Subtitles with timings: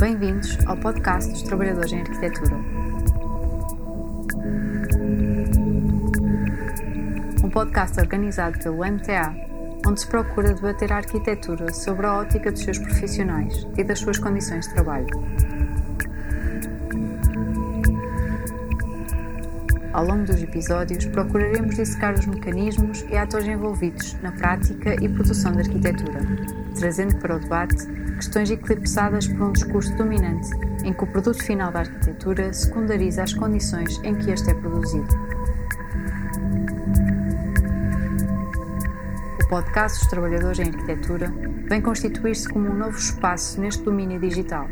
[0.00, 2.54] Bem-vindos ao podcast dos Trabalhadores em Arquitetura.
[7.42, 9.34] Um podcast organizado pelo MTA,
[9.84, 14.18] onde se procura debater a arquitetura sobre a ótica dos seus profissionais e das suas
[14.18, 15.08] condições de trabalho.
[19.92, 25.50] Ao longo dos episódios, procuraremos dissecar os mecanismos e atores envolvidos na prática e produção
[25.50, 26.20] da arquitetura,
[26.76, 30.50] trazendo para o debate questões eclipsadas por um discurso dominante
[30.84, 35.06] em que o produto final da arquitetura secundariza as condições em que este é produzido.
[39.40, 41.32] O podcast dos Trabalhadores em Arquitetura
[41.68, 44.66] vem constituir-se como um novo espaço neste domínio digital,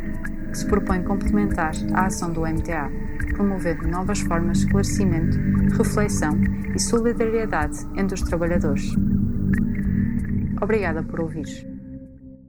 [0.51, 2.91] que se propõe complementar a ação do MTA,
[3.35, 5.39] promovendo novas formas de esclarecimento,
[5.77, 6.37] reflexão
[6.75, 8.93] e solidariedade entre os trabalhadores.
[10.61, 11.76] Obrigada por ouvir.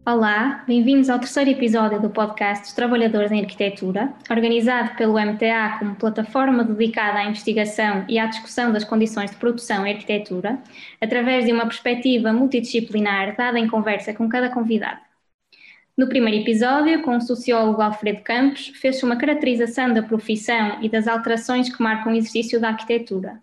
[0.10, 5.96] Olá, bem-vindos ao terceiro episódio do podcast dos Trabalhadores em Arquitetura, organizado pelo MTA como
[5.96, 10.60] plataforma dedicada à investigação e à discussão das condições de produção em arquitetura,
[11.02, 15.02] através de uma perspectiva multidisciplinar dada em conversa com cada convidado.
[15.98, 21.06] No primeiro episódio, com o sociólogo Alfredo Campos, fez-se uma caracterização da profissão e das
[21.06, 23.42] alterações que marcam o exercício da arquitetura,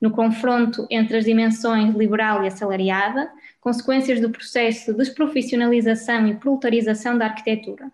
[0.00, 3.28] no confronto entre as dimensões liberal e assalariada,
[3.66, 7.90] consequências do processo de desprofissionalização e proletarização da arquitetura.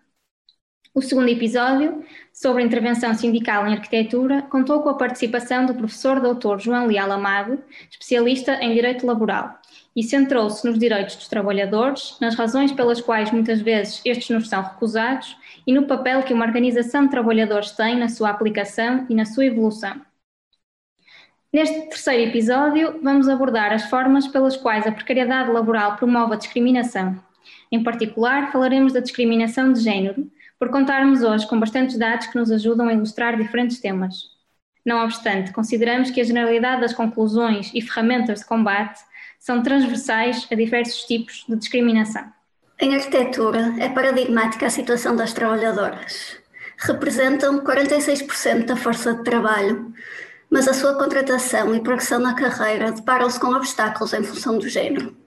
[0.93, 6.19] O segundo episódio, sobre a intervenção sindical em arquitetura, contou com a participação do professor
[6.19, 6.59] Dr.
[6.59, 9.59] João Leal Amado, especialista em direito laboral,
[9.95, 14.61] e centrou-se nos direitos dos trabalhadores, nas razões pelas quais muitas vezes estes nos são
[14.61, 19.25] recusados e no papel que uma organização de trabalhadores tem na sua aplicação e na
[19.25, 19.99] sua evolução.
[21.53, 27.15] Neste terceiro episódio, vamos abordar as formas pelas quais a precariedade laboral promove a discriminação.
[27.71, 32.51] Em particular, falaremos da discriminação de género, por contarmos hoje com bastantes dados que nos
[32.51, 34.31] ajudam a ilustrar diferentes temas.
[34.83, 38.99] Não obstante, consideramos que a generalidade das conclusões e ferramentas de combate
[39.37, 42.33] são transversais a diversos tipos de discriminação.
[42.81, 46.35] Em arquitetura, é paradigmática a situação das trabalhadoras.
[46.79, 49.93] Representam 46% da força de trabalho,
[50.53, 55.17] mas a sua contratação e progressão na carreira deparam-se com obstáculos em função do género.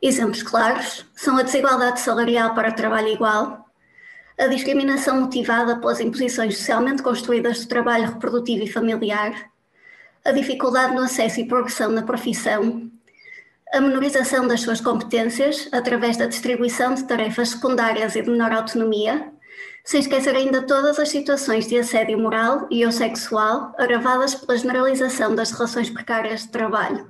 [0.00, 3.68] Exemplos claros são a desigualdade salarial para trabalho igual,
[4.38, 9.50] a discriminação motivada pelas imposições socialmente construídas do trabalho reprodutivo e familiar,
[10.24, 12.88] a dificuldade no acesso e progressão na profissão,
[13.72, 19.32] a menorização das suas competências através da distribuição de tarefas secundárias e de menor autonomia,
[19.86, 25.32] sem esquecer ainda todas as situações de assédio moral e ou sexual agravadas pela generalização
[25.32, 27.06] das relações precárias de trabalho.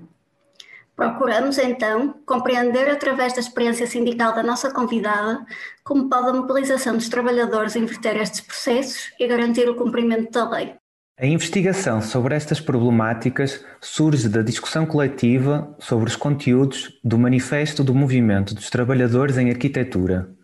[0.95, 5.45] Procuramos, então, compreender através da experiência sindical da nossa convidada
[5.83, 10.75] como pode a mobilização dos trabalhadores inverter estes processos e garantir o cumprimento da lei.
[11.19, 17.95] A investigação sobre estas problemáticas surge da discussão coletiva sobre os conteúdos do Manifesto do
[17.95, 20.36] Movimento dos Trabalhadores em Arquitetura,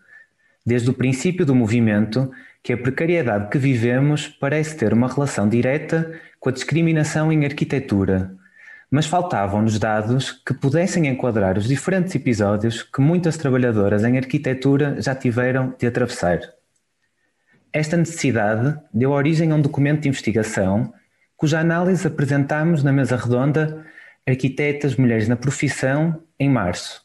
[0.65, 2.31] desde o princípio do movimento
[2.61, 8.35] que a precariedade que vivemos parece ter uma relação direta com a discriminação em arquitetura,
[8.89, 15.13] mas faltavam-nos dados que pudessem enquadrar os diferentes episódios que muitas trabalhadoras em arquitetura já
[15.13, 16.39] tiveram de atravessar.
[17.73, 20.93] Esta necessidade deu origem a um documento de investigação
[21.35, 23.85] cuja análise apresentámos na mesa redonda
[24.25, 27.02] Arquitetas Mulheres na Profissão, em março,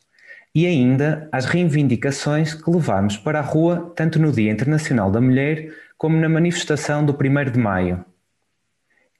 [0.58, 5.72] e ainda às reivindicações que levámos para a rua tanto no Dia Internacional da Mulher
[5.96, 8.04] como na manifestação do 1 de Maio.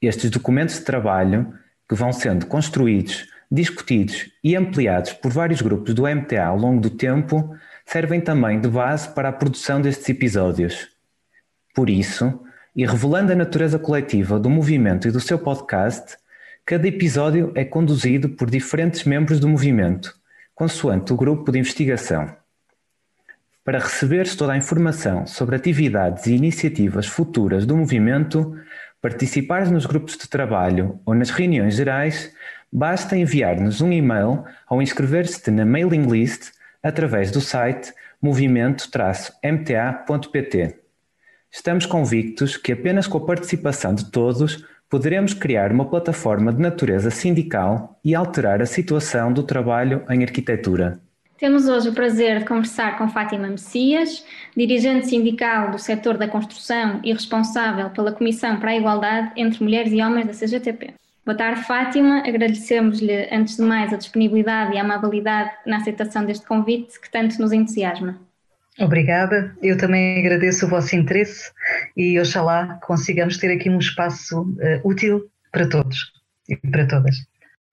[0.01, 1.53] Estes documentos de trabalho,
[1.87, 6.89] que vão sendo construídos, discutidos e ampliados por vários grupos do MTA ao longo do
[6.89, 7.55] tempo,
[7.85, 10.89] servem também de base para a produção destes episódios.
[11.73, 12.37] Por isso,
[12.75, 16.17] e revelando a natureza coletiva do movimento e do seu podcast,
[16.65, 20.18] cada episódio é conduzido por diferentes membros do movimento
[20.59, 22.35] consoante o grupo de investigação.
[23.63, 28.59] Para receberes toda a informação sobre atividades e iniciativas futuras do movimento,
[29.01, 32.35] participares nos grupos de trabalho ou nas reuniões gerais,
[32.69, 36.51] basta enviar-nos um e-mail ou inscrever-te na mailing list
[36.83, 40.75] através do site movimento-mta.pt.
[41.49, 47.11] Estamos convictos que apenas com a participação de todos poderemos criar uma plataforma de natureza
[47.11, 50.99] sindical e alterar a situação do trabalho em arquitetura.
[51.37, 54.25] Temos hoje o prazer de conversar com Fátima Messias,
[54.57, 59.93] dirigente sindical do setor da construção e responsável pela Comissão para a Igualdade entre Mulheres
[59.93, 60.95] e Homens da CGTP.
[61.25, 62.23] Boa tarde, Fátima.
[62.27, 67.39] Agradecemos-lhe, antes de mais, a disponibilidade e a amabilidade na aceitação deste convite que tanto
[67.39, 68.19] nos entusiasma.
[68.79, 71.51] Obrigada, eu também agradeço o vosso interesse
[71.97, 76.11] e oxalá consigamos ter aqui um espaço uh, útil para todos
[76.47, 77.15] e para todas.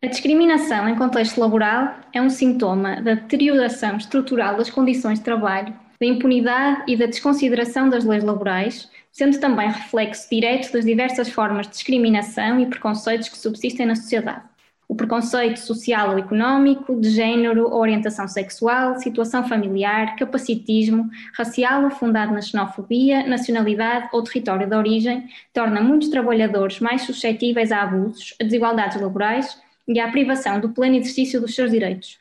[0.03, 5.73] A discriminação em contexto laboral é um sintoma da deterioração estrutural das condições de trabalho,
[6.01, 11.67] da impunidade e da desconsideração das leis laborais, sendo também reflexo direto das diversas formas
[11.67, 14.43] de discriminação e preconceitos que subsistem na sociedade.
[14.89, 21.91] O preconceito social ou económico, de género ou orientação sexual, situação familiar, capacitismo, racial ou
[21.91, 28.37] fundado na xenofobia, nacionalidade ou território de origem, torna muitos trabalhadores mais suscetíveis a abusos,
[28.41, 32.19] a desigualdades laborais e à privação do pleno exercício dos seus direitos.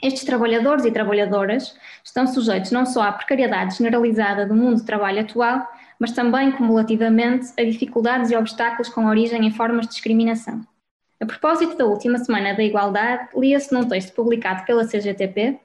[0.00, 5.20] Estes trabalhadores e trabalhadoras estão sujeitos não só à precariedade generalizada do mundo de trabalho
[5.20, 5.66] atual,
[5.98, 10.64] mas também cumulativamente a dificuldades e obstáculos com origem em formas de discriminação.
[11.22, 15.56] A propósito da última Semana da Igualdade, lia-se num texto publicado pela CGTP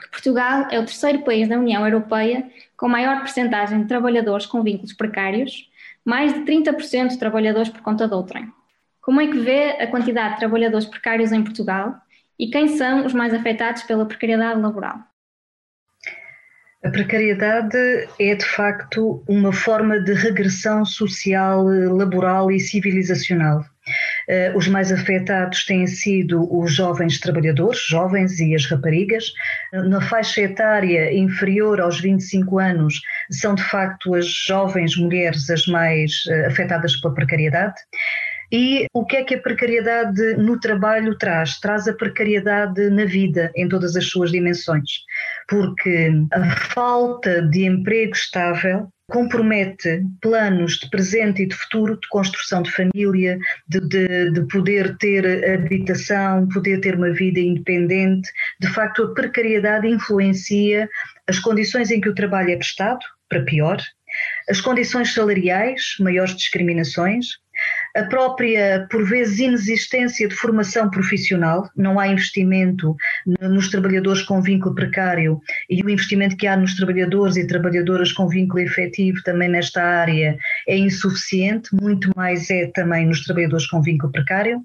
[0.00, 4.62] que Portugal é o terceiro país da União Europeia com maior percentagem de trabalhadores com
[4.62, 5.68] vínculos precários,
[6.04, 8.52] mais de 30% de trabalhadores por conta de outrem.
[9.00, 11.96] Como é que vê a quantidade de trabalhadores precários em Portugal
[12.38, 15.00] e quem são os mais afetados pela precariedade laboral?
[16.84, 17.76] A precariedade
[18.20, 23.64] é de facto uma forma de regressão social, laboral e civilizacional.
[24.28, 29.32] Uh, os mais afetados têm sido os jovens trabalhadores, jovens e as raparigas.
[29.72, 33.00] Na faixa etária inferior aos 25 anos,
[33.30, 37.76] são de facto as jovens mulheres as mais uh, afetadas pela precariedade.
[38.50, 41.60] E o que é que a precariedade no trabalho traz?
[41.60, 45.02] Traz a precariedade na vida, em todas as suas dimensões.
[45.46, 52.62] Porque a falta de emprego estável compromete planos de presente e de futuro, de construção
[52.62, 58.30] de família, de, de, de, poder ter habitação, poder ter uma vida independente.
[58.60, 60.88] De facto, a precariedade influencia
[61.26, 63.78] as condições em que o trabalho é prestado, para pior,
[64.48, 67.26] as condições salariais, maiores discriminações,
[67.96, 72.96] a própria, por vezes, inexistência de formação profissional, não há investimento
[73.40, 78.28] nos trabalhadores com vínculo precário e o investimento que há nos trabalhadores e trabalhadoras com
[78.28, 80.36] vínculo efetivo também nesta área
[80.66, 84.62] é insuficiente, muito mais é também nos trabalhadores com vínculo precário,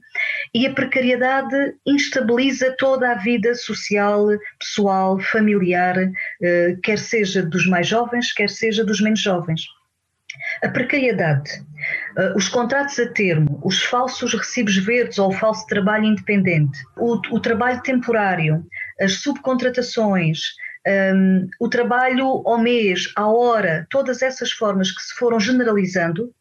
[0.53, 4.27] e a precariedade instabiliza toda a vida social,
[4.59, 5.95] pessoal, familiar,
[6.41, 9.61] eh, quer seja dos mais jovens, quer seja dos menos jovens.
[10.61, 11.63] A precariedade,
[12.17, 17.19] uh, os contratos a termo, os falsos recibos verdes ou o falso trabalho independente, o,
[17.31, 18.65] o trabalho temporário,
[18.99, 20.39] as subcontratações,
[20.85, 26.33] um, o trabalho ao mês, à hora, todas essas formas que se foram generalizando,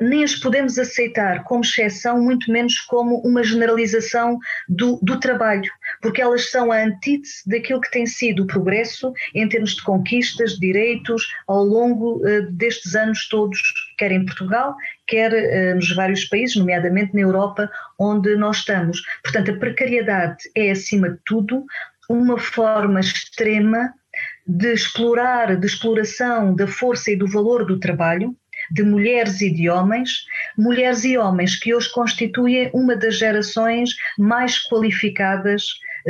[0.00, 4.38] nem as podemos aceitar como exceção, muito menos como uma generalização
[4.68, 5.70] do, do trabalho,
[6.02, 10.54] porque elas são a antítese daquilo que tem sido o progresso em termos de conquistas,
[10.54, 13.60] de direitos, ao longo uh, destes anos todos,
[13.96, 14.74] quer em Portugal,
[15.06, 19.00] quer uh, nos vários países, nomeadamente na Europa, onde nós estamos.
[19.22, 21.64] Portanto, a precariedade é, acima de tudo,
[22.10, 23.94] uma forma extrema
[24.46, 28.36] de explorar, de exploração da força e do valor do trabalho,
[28.74, 30.26] de mulheres e de homens,
[30.58, 35.64] mulheres e homens que hoje constituem uma das gerações mais qualificadas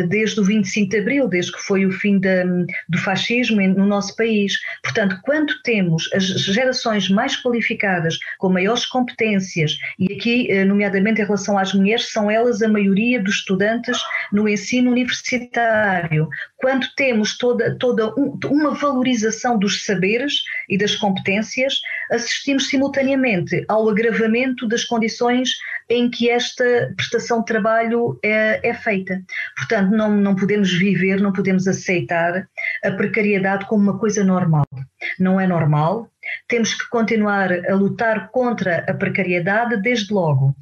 [0.08, 4.54] desde o 25 de Abril, desde que foi o fim do fascismo no nosso país.
[4.82, 11.24] Portanto, quando temos as gerações mais qualificadas, com maiores competências, e aqui, eh, nomeadamente em
[11.24, 13.98] relação às mulheres, são elas a maioria dos estudantes
[14.32, 16.28] no ensino universitário.
[16.64, 18.14] Quando temos toda, toda
[18.46, 21.78] uma valorização dos saberes e das competências,
[22.10, 25.50] assistimos simultaneamente ao agravamento das condições
[25.90, 26.64] em que esta
[26.96, 29.22] prestação de trabalho é, é feita.
[29.54, 32.48] Portanto, não, não podemos viver, não podemos aceitar
[32.82, 34.64] a precariedade como uma coisa normal.
[35.20, 36.08] Não é normal.
[36.48, 40.56] Temos que continuar a lutar contra a precariedade desde logo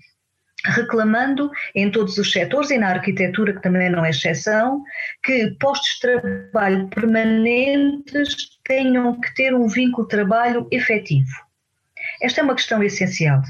[0.64, 4.82] reclamando em todos os setores e na arquitetura, que também não é exceção,
[5.22, 11.30] que postos de trabalho permanentes tenham que ter um vínculo de trabalho efetivo.
[12.22, 13.42] Esta é uma questão essencial.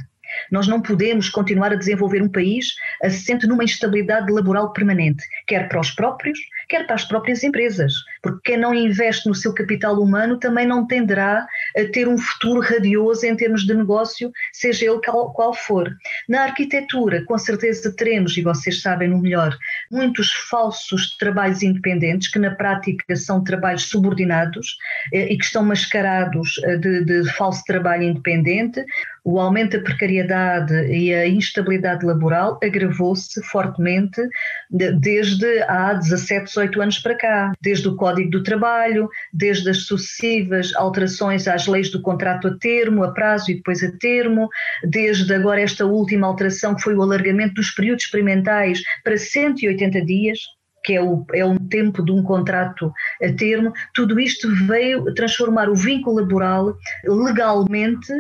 [0.50, 5.80] Nós não podemos continuar a desenvolver um país assente numa instabilidade laboral permanente, quer para
[5.80, 10.38] os próprios, quer para as próprias empresas, porque quem não investe no seu capital humano
[10.38, 11.46] também não tenderá
[11.76, 15.90] a ter um futuro radioso em termos de negócio, seja ele qual, for.
[16.28, 19.56] Na arquitetura, com certeza teremos, e vocês sabem no melhor,
[19.90, 24.76] muitos falsos trabalhos independentes, que na prática são trabalhos subordinados
[25.12, 28.84] eh, e que estão mascarados eh, de, de falso trabalho independente.
[29.24, 34.20] O aumento da precariedade e a instabilidade laboral agravou-se fortemente
[34.68, 40.74] desde há 17, 18 anos para cá, desde o Código do Trabalho, desde as sucessivas
[40.74, 44.48] alterações às leis do contrato a termo, a prazo e depois a termo,
[44.82, 50.40] desde agora esta última alteração que foi o alargamento dos períodos experimentais para 180 dias,
[50.84, 55.68] que é, o, é um tempo de um contrato a termo, tudo isto veio transformar
[55.68, 58.12] o vínculo laboral legalmente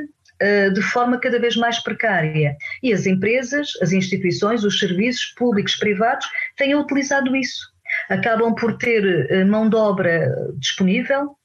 [0.70, 2.56] de forma cada vez mais precária.
[2.82, 7.72] E as empresas, as instituições, os serviços públicos, privados, têm utilizado isso.
[8.08, 11.36] Acabam por ter eh, mão de obra disponível,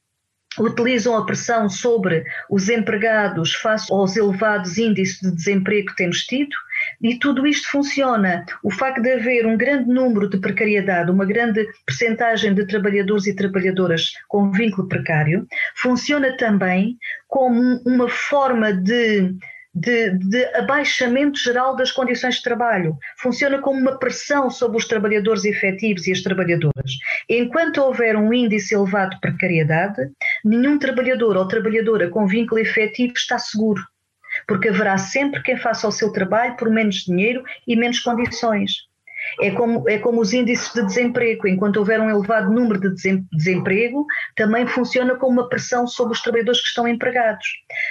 [0.59, 6.55] utilizam a pressão sobre os empregados face aos elevados índices de desemprego que temos tido,
[7.01, 8.45] e tudo isto funciona.
[8.63, 13.35] O facto de haver um grande número de precariedade, uma grande percentagem de trabalhadores e
[13.35, 19.35] trabalhadoras com vínculo precário, funciona também como uma forma de
[19.79, 22.97] de, de, abaixamento geral das condições de trabalho.
[23.19, 26.91] Funciona como uma pressão sobre os trabalhadores efetivos e as trabalhadoras.
[27.29, 30.09] Enquanto houver um índice elevado de precariedade,
[30.43, 33.83] nenhum trabalhador ou trabalhadora com vínculo efetivo está seguro
[34.47, 38.87] porque haverá sempre quem faça o seu trabalho por menos dinheiro e menos condições.
[39.41, 41.47] É como, é como os índices de desemprego.
[41.47, 46.61] Enquanto houver um elevado número de desemprego, também funciona como uma pressão sobre os trabalhadores
[46.61, 47.45] que estão empregados.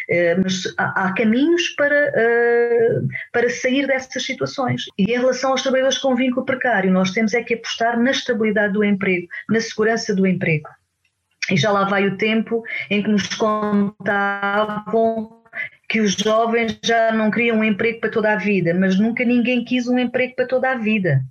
[0.08, 4.84] Uh, mas há, caminhos para, uh, para sair dessas situações.
[4.98, 8.72] E em relação aos trabalhadores com vínculo precário, nós temos é que apostar na estabilidade
[8.72, 10.68] do emprego, na segurança do emprego.
[11.50, 15.35] E já lá vai o tempo em que nos contavam
[15.88, 19.64] que os jovens já não queriam um emprego para toda a vida, mas nunca ninguém
[19.64, 21.22] quis um emprego para toda a vida.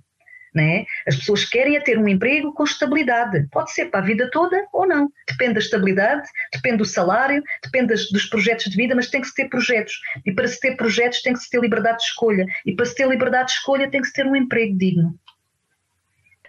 [0.54, 0.86] Né?
[1.06, 3.46] As pessoas querem é ter um emprego com estabilidade.
[3.52, 5.10] Pode ser para a vida toda ou não.
[5.28, 9.26] Depende da estabilidade, depende do salário, depende das, dos projetos de vida, mas tem que
[9.26, 9.92] se ter projetos.
[10.24, 12.46] E para se ter projetos tem que se ter liberdade de escolha.
[12.64, 15.14] E para se ter liberdade de escolha tem que se ter um emprego digno.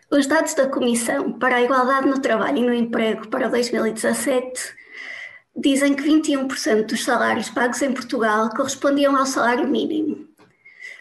[0.10, 4.87] Os dados da Comissão para a Igualdade no Trabalho e no Emprego para 2017
[5.58, 10.28] dizem que 21% dos salários pagos em Portugal correspondiam ao salário mínimo,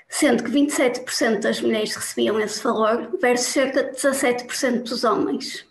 [0.09, 5.67] sendo que 27% das mulheres recebiam esse valor versus cerca de 17% dos homens.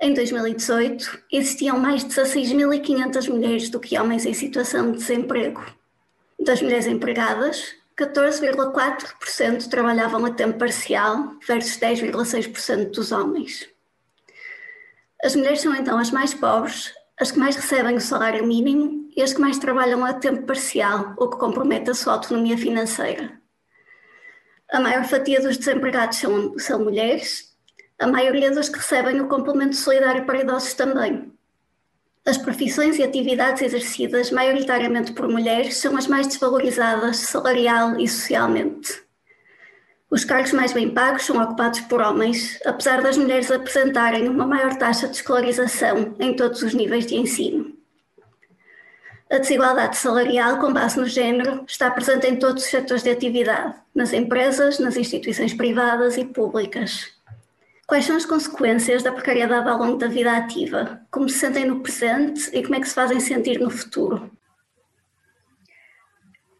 [0.00, 5.64] Em 2018, existiam mais de 16.500 mulheres do que homens em situação de desemprego.
[6.38, 13.68] Das mulheres empregadas, 14,4% trabalhavam a tempo parcial versus 10,6% dos homens.
[15.22, 19.22] As mulheres são então as mais pobres as que mais recebem o salário mínimo e
[19.22, 23.40] as que mais trabalham a tempo parcial, o que compromete a sua autonomia financeira.
[24.72, 27.54] A maior fatia dos desempregados são, são mulheres,
[27.98, 31.32] a maioria dos que recebem o complemento solidário para idosos também.
[32.26, 39.03] As profissões e atividades exercidas maioritariamente por mulheres são as mais desvalorizadas salarial e socialmente.
[40.14, 44.76] Os cargos mais bem pagos são ocupados por homens, apesar das mulheres apresentarem uma maior
[44.76, 47.76] taxa de escolarização em todos os níveis de ensino.
[49.28, 53.74] A desigualdade salarial com base no género está presente em todos os setores de atividade,
[53.92, 57.08] nas empresas, nas instituições privadas e públicas.
[57.84, 61.00] Quais são as consequências da precariedade ao longo da vida ativa?
[61.10, 64.30] Como se sentem no presente e como é que se fazem sentir no futuro?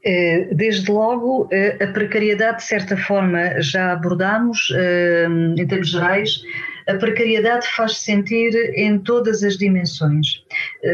[0.04, 6.42] Eh, desde logo, eh, a precariedade, de certa forma, já abordámos eh, em termos gerais.
[6.86, 10.44] A precariedade faz sentir em todas as dimensões.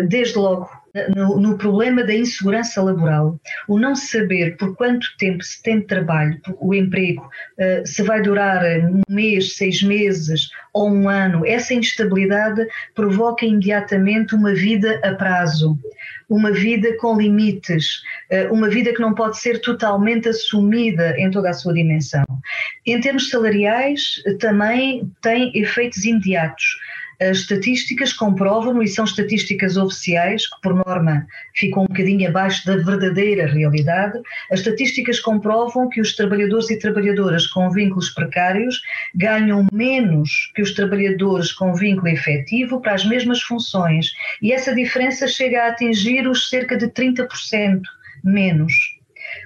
[0.07, 0.71] Desde logo,
[1.17, 6.41] no, no, problema da insegurança laboral, o não saber por quanto tempo se tem trabalho,
[6.61, 7.29] o emprego,
[7.85, 12.65] se vai durar um mês, seis meses ou um ano, essa instabilidade
[12.95, 15.77] provoca imediatamente uma vida a prazo,
[16.31, 21.51] uma vida com limites, uh, uma vida que não pode ser totalmente assumida em toda
[21.51, 22.25] a sua dimensão.
[22.87, 26.79] Em termos salariais, também tem efeitos imediatos
[27.21, 32.77] as estatísticas comprovam, e são estatísticas oficiais, que por norma ficam um bocadinho abaixo da
[32.77, 34.19] verdadeira realidade,
[34.51, 38.81] as estatísticas comprovam que os trabalhadores e trabalhadoras com vínculos precários
[39.15, 45.29] ganham menos que os trabalhadores com vínculo efetivo para as mesmas funções, e essa diferença
[45.29, 47.83] chega a atingir os cerca de 30%
[48.25, 49.00] menos.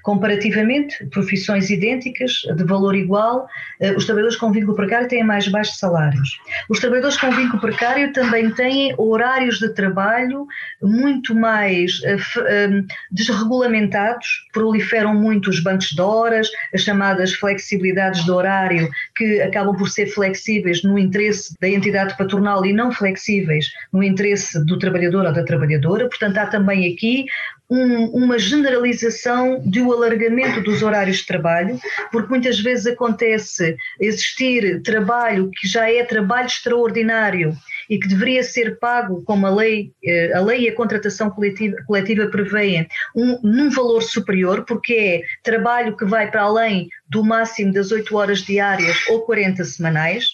[0.04, 3.48] Comparativamente, profissões idênticas, de valor igual,
[3.80, 6.38] eh, os trabalhadores com vínculo precário têm mais baixos salários.
[6.68, 10.46] Os trabalhadores com vínculo precário também têm horários de trabalho
[10.84, 18.30] muito mais eh, eh, desregulamentados, proliferam muito os bancos de horas, as chamadas flexibilidades de
[18.30, 24.02] horário, que acabam por ser flexíveis no interesse da entidade patronal e não flexíveis no
[24.02, 26.08] interesse do trabalhador ou da trabalhadora.
[26.08, 27.26] Portanto, há também aqui
[27.70, 31.80] um, uma generalização do alargamento dos horários de trabalho,
[32.12, 37.56] porque muitas vezes acontece existir trabalho que já é trabalho extraordinário
[37.88, 41.76] e que deveria ser pago como a lei, eh, a lei e a contratação coletiva,
[41.86, 47.72] coletiva prevêem, um, num valor superior, porque é trabalho que vai para além do máximo
[47.72, 50.26] das 8 horas diárias ou 40 semanais.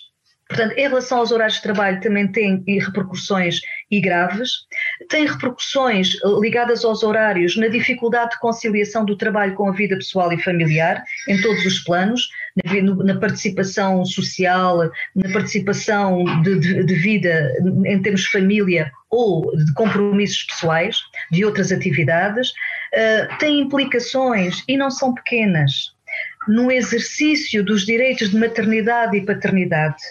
[0.49, 4.67] Portanto, em relação aos horários de trabalho, também tem repercussões e graves.
[5.09, 10.33] Tem repercussões ligadas aos horários na dificuldade de conciliação do trabalho com a vida pessoal
[10.33, 12.29] e familiar, em todos os planos,
[13.05, 17.53] na participação social, na participação de, de, de vida
[17.85, 20.99] em termos de família ou de compromissos pessoais,
[21.31, 22.51] de outras atividades.
[22.51, 25.93] Uh, tem implicações, e não são pequenas,
[26.49, 30.03] no exercício dos direitos de maternidade e paternidade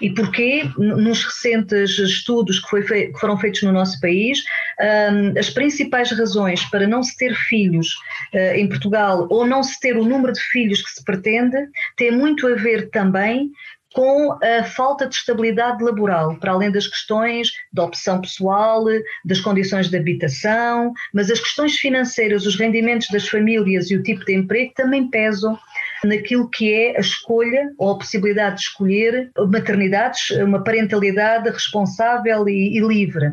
[0.00, 0.68] e porquê?
[0.76, 4.42] Nos recentes estudos que, que foram feitos no nosso país,
[4.80, 7.94] um, as principais razões para não se ter filhos
[8.34, 11.56] uh, em Portugal ou não se ter o número de filhos que se pretende
[11.96, 13.50] tem muito a ver também
[13.94, 18.84] com a falta de estabilidade laboral, para além das questões da opção pessoal,
[19.24, 24.24] das condições de habitação, mas as questões financeiras, os rendimentos das famílias e o tipo
[24.24, 25.58] de emprego também pesam
[26.04, 32.76] naquilo que é a escolha ou a possibilidade de escolher maternidades, uma parentalidade responsável e,
[32.76, 33.32] e livre.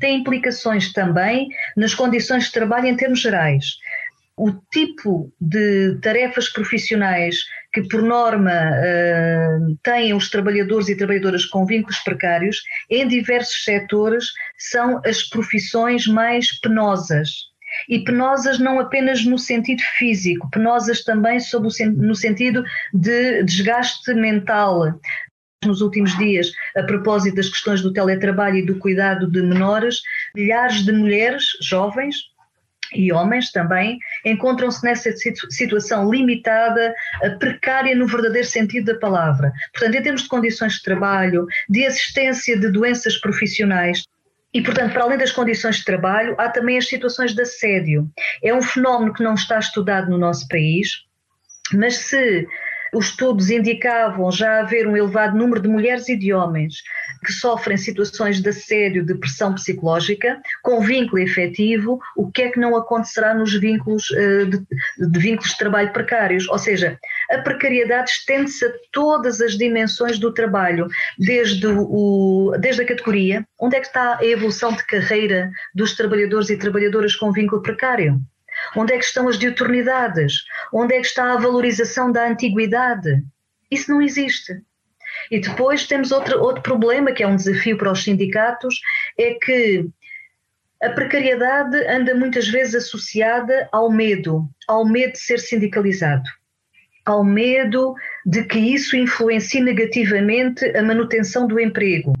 [0.00, 3.76] Tem implicações também nas condições de trabalho em termos gerais.
[4.36, 11.66] O tipo de tarefas profissionais que, por norma, uh, têm os trabalhadores e trabalhadoras com
[11.66, 14.26] vínculos precários, em diversos setores,
[14.58, 17.53] são as profissões mais penosas
[17.88, 24.98] e penosas não apenas no sentido físico, penosas também o, no sentido de desgaste mental.
[25.64, 30.02] Nos últimos dias, a propósito das questões do teletrabalho e do cuidado de menores,
[30.34, 32.16] milhares de mulheres jovens,
[32.94, 35.10] e homens também encontram-se nessa
[35.50, 36.94] situação limitada,
[37.38, 39.52] precária no verdadeiro sentido da palavra.
[39.72, 44.04] Portanto, em termos de condições de trabalho, de assistência de doenças profissionais,
[44.54, 48.08] e, portanto, para além das condições de trabalho, há também as situações de assédio.
[48.42, 51.04] É um fenómeno que não está estudado no nosso país,
[51.72, 52.46] mas se
[52.94, 56.74] os estudos indicavam já haver um elevado número de mulheres e de homens
[57.24, 62.60] que sofrem situações de assédio, de pressão psicológica, com vínculo efetivo, o que é que
[62.60, 64.58] não acontecerá nos vínculos eh, de,
[65.08, 66.48] de vínculos de trabalho precários?
[66.48, 66.98] Ou seja,
[67.30, 70.86] a precariedade estende-se a todas as dimensões do trabalho,
[71.18, 76.50] desde, o, desde a categoria, onde é que está a evolução de carreira dos trabalhadores
[76.50, 78.20] e trabalhadoras com vínculo precário?
[78.76, 80.44] Onde é que estão as diuturnidades?
[80.72, 83.22] Onde é que está a valorização da antiguidade?
[83.70, 84.62] Isso não existe.
[85.30, 88.80] E depois temos outro, outro problema, que é um desafio para os sindicatos,
[89.18, 89.86] é que
[90.82, 96.28] a precariedade anda muitas vezes associada ao medo, ao medo de ser sindicalizado,
[97.04, 102.12] ao medo de que isso influencie negativamente a manutenção do emprego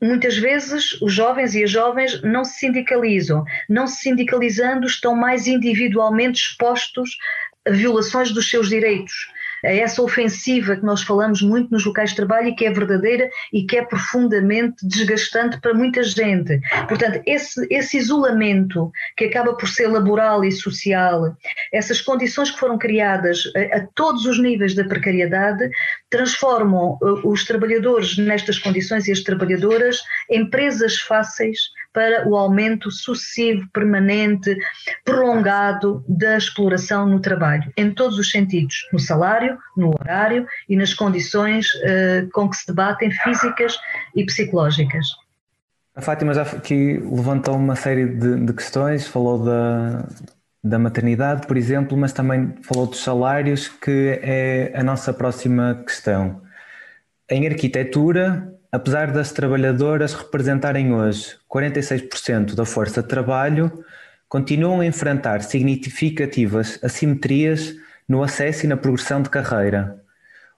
[0.00, 3.44] muitas vezes os jovens e as jovens não se sindicalizam.
[3.68, 7.18] Não se sindicalizando, estão mais individualmente expostos
[7.66, 9.28] a violações dos seus direitos
[9.64, 13.30] a essa ofensiva que nós falamos muito nos locais de trabalho e que é verdadeira
[13.52, 16.60] e que é profundamente desgastante para muita gente.
[16.88, 21.36] Portanto, esse, esse isolamento que acaba por ser laboral e social,
[21.72, 25.68] essas condições que foram criadas a, a todos os níveis da precariedade,
[26.08, 31.58] transformam uh, os trabalhadores nestas condições e as trabalhadoras em presas fáceis
[31.92, 34.56] para o aumento sucessivo, permanente,
[35.04, 40.94] prolongado da exploração no trabalho, em todos os sentidos, no salário, no horário e nas
[40.94, 43.76] condições uh, com que se debatem físicas
[44.14, 45.06] e psicológicas.
[45.94, 50.06] A Fátima já aqui levantou uma série de, de questões, falou da,
[50.62, 56.42] da maternidade, por exemplo, mas também falou dos salários, que é a nossa próxima questão.
[57.28, 63.84] Em arquitetura, apesar das trabalhadoras representarem hoje 46% da força de trabalho,
[64.28, 67.74] continuam a enfrentar significativas assimetrias
[68.08, 70.00] no acesso e na progressão de carreira.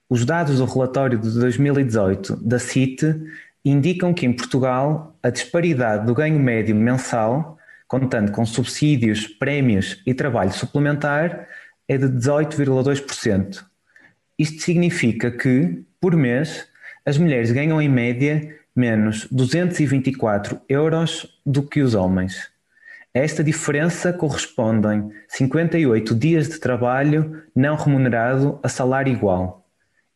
[0.08, 3.18] Os dados do relatório de 2018 da CIT
[3.64, 7.56] indicam que em Portugal a disparidade do ganho médio mensal,
[7.88, 11.48] contando com subsídios, prémios e trabalho suplementar,
[11.88, 13.64] é de 18,2%.
[14.38, 16.66] Isto significa que, por mês,
[17.04, 22.50] as mulheres ganham em média menos 224 euros do que os homens.
[23.14, 29.66] A esta diferença correspondem 58 dias de trabalho não remunerado a salário igual.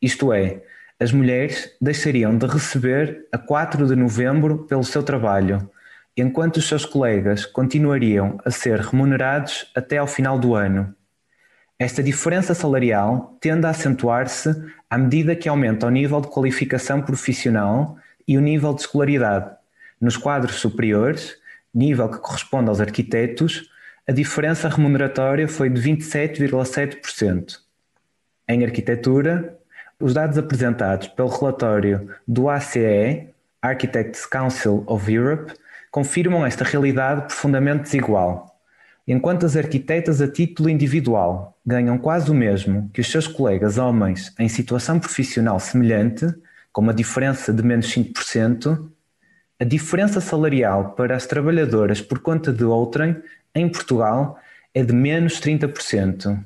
[0.01, 0.63] Isto é,
[0.99, 5.69] as mulheres deixariam de receber a 4 de novembro pelo seu trabalho
[6.17, 10.95] enquanto os seus colegas continuariam a ser remunerados até ao final do ano.
[11.79, 14.49] Esta diferença salarial tende a acentuar-se
[14.89, 19.51] à medida que aumenta o nível de qualificação profissional e o nível de escolaridade.
[20.01, 21.37] Nos quadros superiores,
[21.71, 23.69] nível que corresponde aos arquitetos,
[24.07, 27.59] a diferença remuneratória foi de 27,7%.
[28.47, 29.55] Em arquitetura,
[29.99, 33.27] os dados apresentados pelo relatório do ACE,
[33.61, 35.53] Architects Council of Europe,
[35.91, 38.59] confirmam esta realidade profundamente desigual.
[39.07, 44.33] Enquanto as arquitetas a título individual ganham quase o mesmo que os seus colegas homens
[44.39, 46.25] em situação profissional semelhante,
[46.71, 48.89] com uma diferença de menos 5%,
[49.59, 53.21] a diferença salarial para as trabalhadoras por conta de outrem
[53.53, 54.39] em Portugal
[54.73, 56.41] é de menos 30%.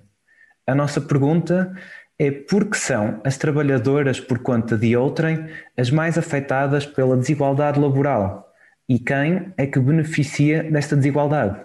[0.65, 1.71] A nossa pergunta
[2.17, 7.79] é por que são as trabalhadoras por conta de outrem as mais afetadas pela desigualdade
[7.79, 8.51] laboral
[8.89, 11.63] e quem é que beneficia desta desigualdade?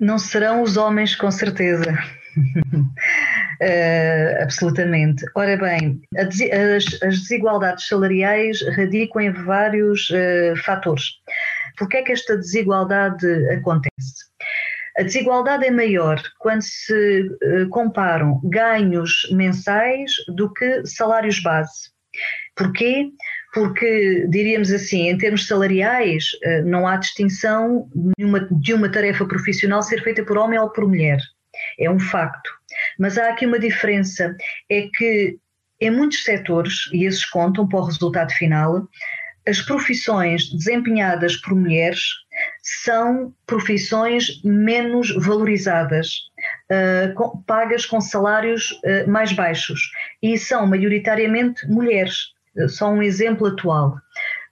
[0.00, 1.96] Não serão os homens, com certeza.
[2.36, 3.60] Uh,
[4.42, 5.24] absolutamente.
[5.34, 11.04] Ora bem, as, as, desigualdades salariais radicam em vários uh, fatores.
[11.78, 14.26] Por que é que esta desigualdade acontece?
[14.98, 21.90] A desigualdade é maior quando se uh, comparam ganhos mensais do que salários base.
[22.54, 23.10] Porquê?
[23.52, 26.26] porque, diríamos assim, em termos salariais,
[26.66, 30.86] não há distinção de uma, de uma tarefa profissional ser feita por homem ou por
[30.86, 31.18] mulher.
[31.78, 32.50] É um facto.
[32.98, 34.36] Mas há aqui uma diferença:
[34.70, 35.38] é que
[35.80, 38.88] em muitos setores, e esses contam para o resultado final,
[39.46, 42.00] as profissões desempenhadas por mulheres
[42.62, 46.08] são profissões menos valorizadas,
[46.70, 49.80] uh, com, pagas com salários uh, mais baixos
[50.22, 52.34] e são maioritariamente mulheres
[52.68, 53.96] só um exemplo atual.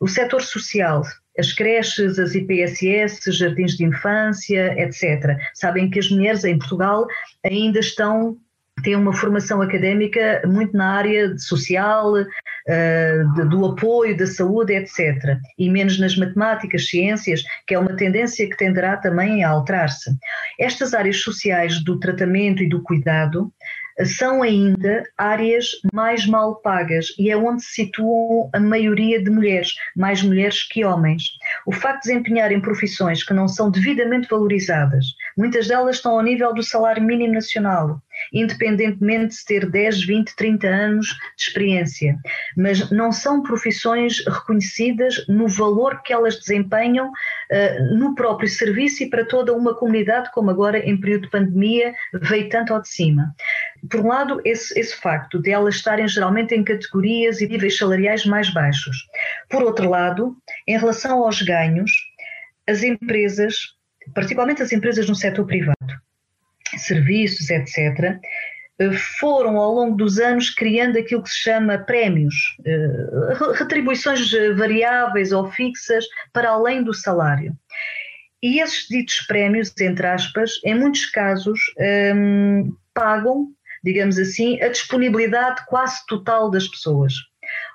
[0.00, 1.02] O setor social,
[1.38, 5.36] as creches, as IPSS, jardins de infância, etc.
[5.54, 7.06] Sabem que as mulheres em Portugal
[7.44, 8.36] ainda estão
[8.82, 12.12] têm uma formação académica muito na área social,
[12.66, 15.38] de, do apoio, da saúde, etc.
[15.58, 20.10] E menos nas matemáticas, ciências, que é uma tendência que tenderá também a alterar-se.
[20.58, 23.52] Estas áreas sociais do tratamento e do cuidado
[24.02, 29.74] são ainda áreas mais mal pagas e é onde se situam a maioria de mulheres,
[29.96, 31.22] mais mulheres que homens.
[31.66, 36.52] O facto de desempenharem profissões que não são devidamente valorizadas, muitas delas estão ao nível
[36.54, 38.00] do salário mínimo nacional,
[38.32, 42.16] independentemente de ter 10, 20, 30 anos de experiência,
[42.56, 49.10] mas não são profissões reconhecidas no valor que elas desempenham uh, no próprio serviço e
[49.10, 53.34] para toda uma comunidade, como agora em período de pandemia veio tanto ao de cima.
[53.90, 58.24] Por um lado, esse, esse facto de elas estarem geralmente em categorias e níveis salariais
[58.24, 58.96] mais baixos.
[59.50, 61.90] Por outro lado, em relação aos ganhos,
[62.66, 63.54] as empresas,
[64.12, 65.76] particularmente as empresas no setor privado,
[66.76, 68.18] serviços, etc.,
[68.78, 72.34] eh, foram ao longo dos anos criando aquilo que se chama prémios,
[72.66, 77.56] eh, retribuições variáveis ou fixas para além do salário.
[78.44, 81.58] E esses ditos prémios, entre aspas, em muitos casos
[82.14, 83.48] um, pagam,
[83.82, 87.14] digamos assim, a disponibilidade quase total das pessoas.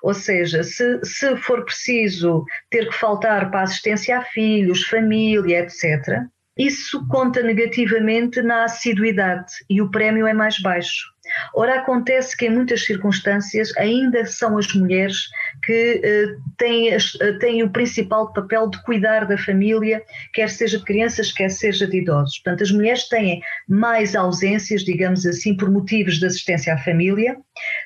[0.02, 6.22] Ou seja, se, se for preciso ter que faltar para assistência a filhos, família, etc.,
[6.56, 11.09] isso conta negativamente na assiduidade e o prémio é mais baixo.
[11.54, 15.16] Ora, acontece que em muitas circunstâncias ainda são as mulheres
[15.64, 20.84] que eh, têm, eh, têm o principal papel de cuidar da família, quer seja de
[20.84, 22.38] crianças, quer seja de idosos.
[22.38, 27.36] Portanto, as mulheres têm mais ausências, digamos assim, por motivos de assistência à família,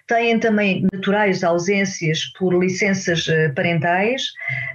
[0.07, 4.23] têm também naturais ausências por licenças eh, parentais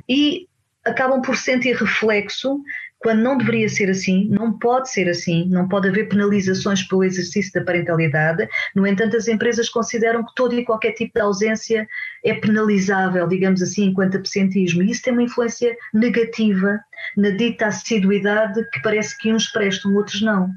[0.08, 0.48] e
[0.86, 2.62] acabam por sentir reflexo
[3.00, 7.52] quando não deveria ser assim, não pode ser assim, não pode haver penalizações pelo exercício
[7.54, 8.48] da parentalidade.
[8.76, 11.88] No entanto, as empresas consideram que todo e qualquer tipo de ausência
[12.24, 14.84] é penalizável, digamos assim, enquanto absentismo.
[14.84, 16.80] E isso tem uma influência negativa
[17.16, 20.50] na dita assiduidade que parece que uns prestam, outros não.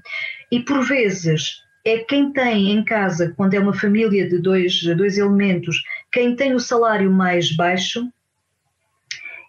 [0.50, 5.16] E por vezes é quem tem em casa, quando é uma família de dois, dois
[5.16, 8.08] elementos, quem tem o salário mais baixo,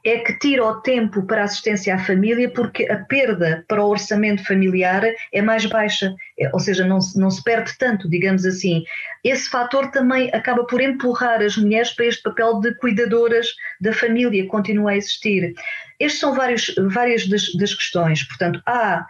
[0.03, 4.45] é que tira o tempo para assistência à família porque a perda para o orçamento
[4.45, 8.83] familiar é mais baixa, é, ou seja, não, não se perde tanto, digamos assim.
[9.23, 13.47] Esse fator também acaba por empurrar as mulheres para este papel de cuidadoras
[13.79, 15.53] da família, continua a existir.
[15.99, 19.05] Estes são vários, várias das, das questões, portanto, há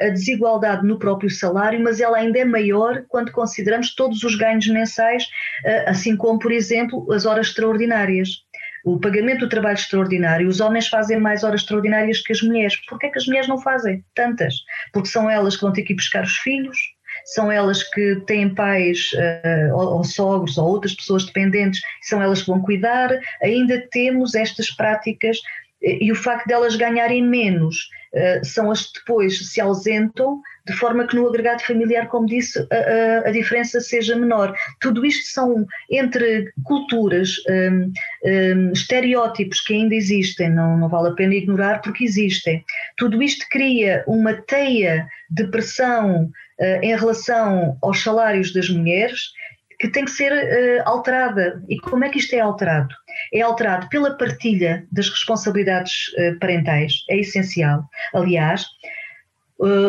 [0.00, 4.68] a desigualdade no próprio salário, mas ela ainda é maior quando consideramos todos os ganhos
[4.68, 5.26] mensais,
[5.86, 8.44] assim como, por exemplo, as horas extraordinárias
[8.84, 12.76] o pagamento do trabalho extraordinário, os homens fazem mais horas extraordinárias que as mulheres.
[12.88, 14.54] Porquê é que as mulheres não fazem tantas?
[14.92, 16.76] Porque são elas que vão ter que ir buscar os filhos,
[17.26, 22.40] são elas que têm pais uh, ou, ou, sogros ou outras pessoas dependentes, são elas
[22.40, 23.10] que vão cuidar.
[23.42, 25.38] Ainda temos estas práticas
[25.80, 27.76] e o facto de elas ganharem menos
[28.14, 32.58] uh, são as que depois se ausentam, de forma que no agregado familiar, como disse,
[32.58, 34.54] a, a, a diferença seja menor.
[34.80, 37.92] Tudo isto são entre culturas, um,
[38.24, 42.64] um, estereótipos que ainda existem, não, não vale a pena ignorar porque existem.
[42.96, 49.32] Tudo isto cria uma teia de pressão uh, em relação aos salários das mulheres
[49.82, 51.60] que tem que ser uh, alterada.
[51.68, 52.94] E como é que isto é alterado?
[53.34, 57.84] É alterado pela partilha das responsabilidades uh, parentais, é essencial.
[58.14, 58.64] Aliás,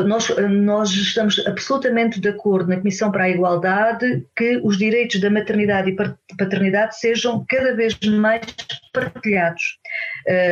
[0.06, 5.32] nós, nós estamos absolutamente de acordo na Comissão para a Igualdade que os direitos da
[5.32, 5.96] maternidade e
[6.38, 8.42] paternidade sejam cada vez mais
[8.94, 9.80] partilhados.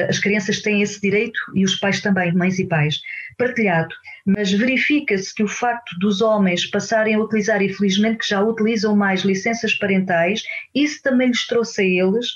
[0.10, 3.00] As crianças têm esse direito e os pais também, mães e pais
[3.38, 3.94] partilhado,
[4.26, 8.96] mas verifica-se que o facto dos homens passarem a utilizar, e felizmente que já utilizam
[8.96, 10.44] mais licenças parentais,
[10.76, 12.28] isso também lhes trouxe a eles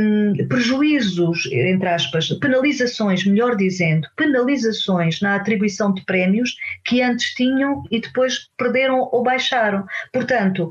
[0.00, 7.82] um, prejuízos, entre aspas, penalizações, melhor dizendo, penalizações na atribuição de prémios que antes tinham
[7.90, 9.84] e depois perderam ou baixaram.
[10.12, 10.70] Portanto,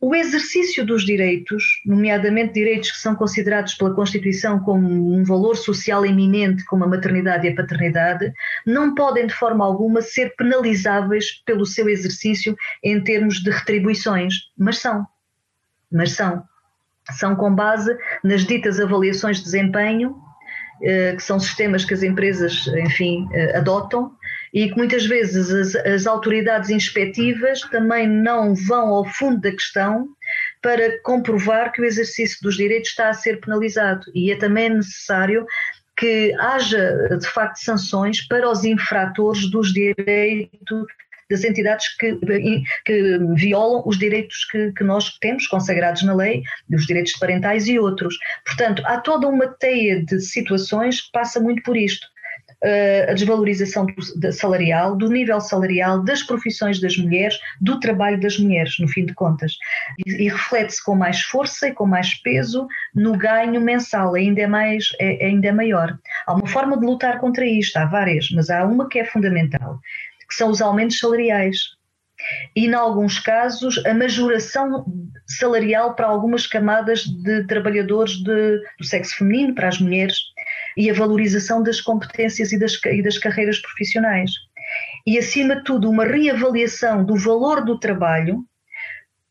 [0.00, 6.06] o exercício dos direitos, nomeadamente direitos que são considerados pela Constituição como um valor social
[6.06, 8.32] eminente, como a maternidade e a paternidade,
[8.64, 14.78] não podem de forma alguma ser penalizáveis pelo seu exercício em termos de retribuições, mas
[14.78, 15.04] são.
[15.90, 16.47] Mas são.
[17.12, 20.16] São com base nas ditas avaliações de desempenho,
[20.82, 24.12] eh, que são sistemas que as empresas, enfim, eh, adotam,
[24.52, 30.08] e que muitas vezes as, as autoridades inspectivas também não vão ao fundo da questão
[30.62, 34.04] para comprovar que o exercício dos direitos está a ser penalizado.
[34.14, 35.46] E é também necessário
[35.96, 40.86] que haja, de facto, sanções para os infratores dos direitos
[41.30, 42.18] das entidades que,
[42.84, 47.78] que violam os direitos que, que, nós temos consagrados na lei, os direitos parentais e
[47.78, 48.16] outros.
[48.44, 52.06] Portanto, há toda uma teia de situações que passa muito por isto.
[52.64, 58.36] Eh, a desvalorização do, salarial, do nível salarial, das profissões das mulheres, do trabalho das
[58.36, 59.56] mulheres, no fim de contas.
[60.04, 64.46] E, e reflete-se com mais força e com mais peso no ganho mensal, ainda é,
[64.48, 65.96] mais, é, ainda é maior.
[66.26, 69.78] Há uma forma de lutar contra isto, há várias, mas há uma que é fundamental,
[70.28, 71.78] que são os aumentos salariais
[72.54, 74.84] e, em alguns casos, a majoração
[75.26, 80.18] salarial para algumas camadas de trabalhadores de, do sexo feminino, para as mulheres,
[80.76, 84.30] e a valorização das competências e das, e das carreiras profissionais.
[85.06, 88.44] E, acima de tudo, uma reavaliação do valor do trabalho,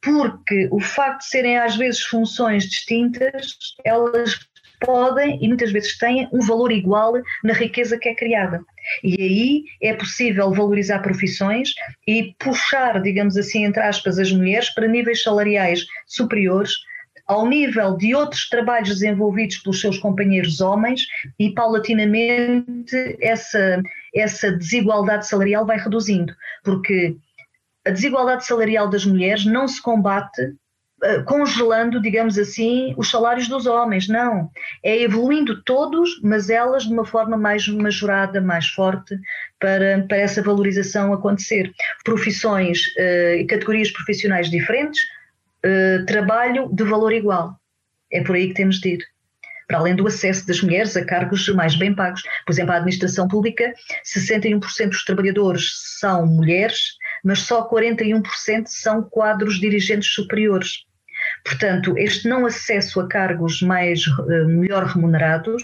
[0.01, 4.39] porque o facto de serem às vezes funções distintas, elas
[4.79, 7.13] podem e muitas vezes têm um valor igual
[7.43, 8.61] na riqueza que é criada.
[9.03, 11.69] E aí é possível valorizar profissões
[12.07, 16.73] e puxar, digamos assim, entre aspas, as mulheres para níveis salariais superiores
[17.27, 21.01] ao nível de outros trabalhos desenvolvidos pelos seus companheiros homens
[21.37, 23.81] e paulatinamente essa,
[24.15, 27.17] essa desigualdade salarial vai reduzindo, porque
[27.85, 30.53] a desigualdade salarial das mulheres não se combate
[31.25, 34.49] congelando, digamos assim, os salários dos homens, não.
[34.83, 39.15] É evoluindo todos, mas elas de uma forma mais majorada, mais forte,
[39.59, 41.71] para, para essa valorização acontecer.
[42.03, 44.99] Profissões uh, e categorias profissionais diferentes,
[45.63, 47.59] eh, trabalho de valor igual.
[48.11, 49.05] É por aí que temos de ir.
[49.67, 52.23] Para além do acesso das mulheres a cargos mais bem pagos.
[52.45, 53.73] Por exemplo, a administração pública,
[54.05, 60.86] 61% dos trabalhadores são mulheres, mas só 41% são quadros dirigentes superiores.
[61.47, 65.63] Portanto, este não acesso a cargos mais uh, melhor remunerados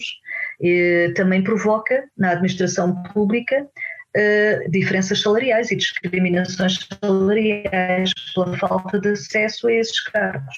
[0.61, 3.67] eh, também provoca na administração pública
[4.15, 10.55] uh, diferenças salariais e discriminações salariais pela falta de acesso a esses cargos.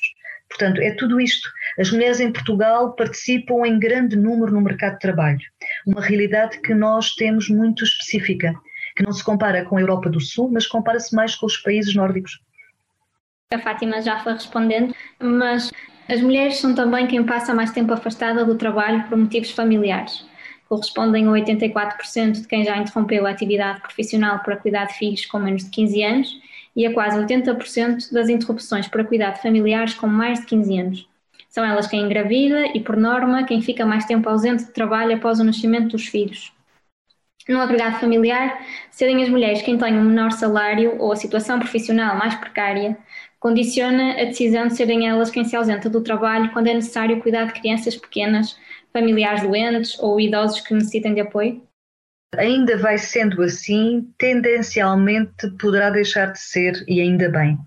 [0.47, 1.49] Portanto, é tudo isto.
[1.79, 5.39] As mulheres em Portugal participam em grande número no mercado de trabalho,
[5.87, 8.53] uma realidade que nós temos muito específica,
[8.95, 11.95] que não se compara com a Europa do Sul, mas compara-se mais com os países
[11.95, 12.39] nórdicos.
[13.53, 15.71] A Fátima já foi respondendo, mas
[16.09, 20.25] as mulheres são também quem passa mais tempo afastada do trabalho por motivos familiares
[20.67, 25.39] correspondem a 84% de quem já interrompeu a atividade profissional para cuidar de filhos com
[25.39, 26.41] menos de 15 anos
[26.75, 31.09] e a quase 80% das interrupções para cuidar de familiares com mais de 15 anos.
[31.49, 35.39] São elas quem engravida e, por norma, quem fica mais tempo ausente de trabalho após
[35.39, 36.51] o nascimento dos filhos.
[37.47, 42.17] No agregado familiar, serem as mulheres quem têm um menor salário ou a situação profissional
[42.17, 42.97] mais precária,
[43.45, 47.45] condiciona a decisão de serem elas quem se ausenta do trabalho quando é necessário cuidar
[47.45, 48.57] de crianças pequenas,
[48.91, 51.61] familiares doentes ou idosos que necessitem de apoio?
[52.37, 57.57] Ainda vai sendo assim, tendencialmente poderá deixar de ser e ainda bem.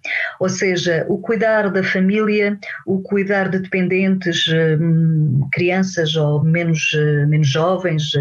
[0.40, 4.46] Ou seja, o cuidar da família, o cuidar de dependentes,
[4.80, 8.12] hum, crianças ou menos, eh, menos jovens,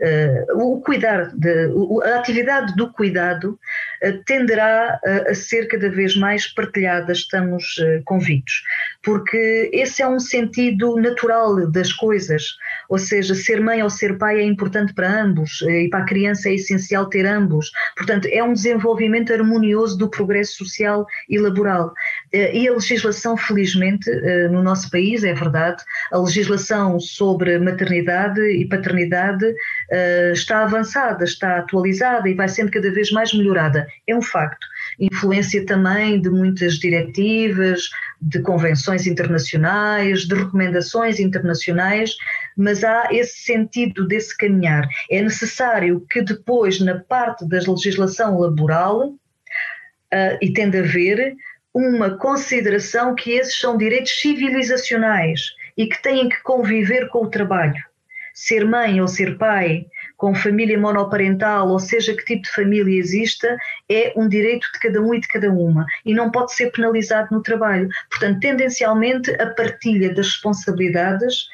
[0.00, 1.70] eh, o cuidar, de,
[2.04, 3.58] a atividade do cuidado
[4.00, 8.62] eh, tenderá a ser cada vez mais partilhada, estamos convictos,
[9.02, 12.42] porque esse é um sentido natural das coisas,
[12.88, 16.48] ou seja, ser mãe ou ser pai é importante para ambos e para a criança
[16.48, 17.70] é essencial ter ambos.
[17.96, 21.92] Portanto, é um desenvolvimento harmonioso do progresso social e laboral.
[22.32, 28.40] Eh, e a legislação, felizmente, eh, no nosso país, é verdade, a legislação sobre maternidade
[28.40, 29.52] e paternidade
[29.90, 33.86] eh, está avançada, está atualizada e vai sendo cada vez mais melhorada.
[34.06, 34.66] É um facto.
[34.98, 37.88] Influência também de muitas diretivas,
[38.22, 42.14] de convenções internacionais, de recomendações internacionais
[42.56, 44.88] mas há esse sentido desse caminhar.
[45.10, 51.34] É necessário que depois, na parte da legislação laboral, uh, e tem de haver
[51.74, 57.82] uma consideração que esses são direitos civilizacionais e que têm que conviver com o trabalho.
[58.34, 59.86] Ser mãe ou ser pai,
[60.22, 63.56] com família monoparental, ou seja, que tipo de família exista,
[63.88, 67.26] é um direito de cada um e de cada uma e não pode ser penalizado
[67.32, 67.88] no trabalho.
[68.08, 71.48] Portanto, tendencialmente, a partilha das responsabilidades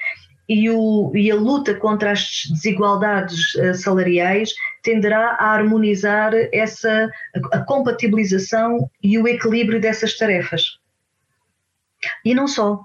[0.47, 4.53] e, o, e a luta contra as desigualdades uh, salariais
[4.83, 7.11] tenderá a harmonizar essa
[7.51, 10.79] a compatibilização e o equilíbrio dessas tarefas.
[12.23, 12.85] E não só.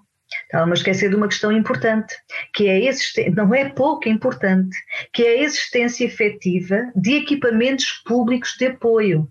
[0.53, 2.13] Estava-me esquecer de uma questão importante,
[2.53, 4.77] que é a não é pouco importante,
[5.11, 9.27] que é a existência efetiva de equipamentos públicos de apoio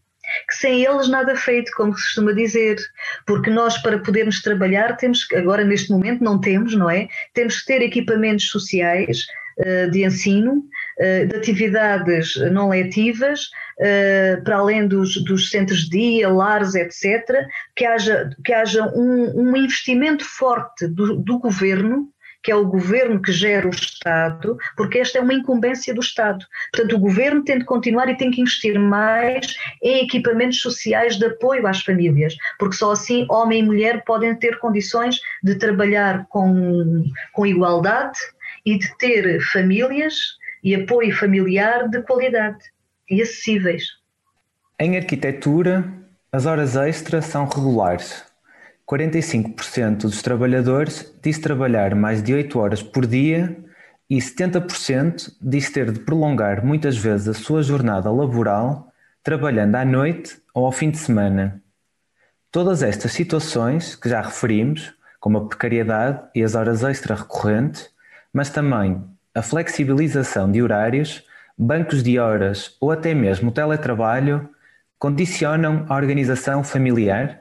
[0.49, 2.79] que sem eles nada feito, como se costuma dizer,
[3.27, 7.09] porque nós para podermos trabalhar temos, agora neste momento não temos, não é?
[7.35, 9.27] Temos que ter equipamentos sociais
[9.91, 10.65] de ensino,
[10.99, 17.47] uh, de atividades não letivas, uh, para além dos, dos centros de dia, lares, etc.,
[17.75, 22.09] que haja, que haja um, um investimento forte do, do governo
[22.43, 26.45] que é o governo que gera o Estado, porque esta é uma incumbência do Estado.
[26.73, 31.27] Portanto, o governo tem de continuar e tem que investir mais em equipamentos sociais de
[31.27, 37.05] apoio às famílias, porque só assim homem e mulher podem ter condições de trabalhar com,
[37.33, 38.19] com igualdade
[38.65, 40.15] e de ter famílias
[40.63, 42.59] e apoio familiar de qualidade
[43.11, 43.85] e acessíveis.
[44.79, 45.85] Em arquitetura,
[46.31, 48.25] as horas extras são regulares.
[48.89, 53.57] 45% dos trabalhadores diz trabalhar mais de 8 horas por dia
[54.09, 60.37] e 70% diz ter de prolongar muitas vezes a sua jornada laboral trabalhando à noite
[60.53, 61.63] ou ao fim de semana.
[62.51, 67.89] Todas estas situações que já referimos, como a precariedade e as horas extra recorrentes,
[68.33, 69.03] mas também
[69.35, 71.25] a flexibilização de horários,
[71.57, 74.49] bancos de horas ou até mesmo o teletrabalho,
[74.99, 77.41] condicionam a organização familiar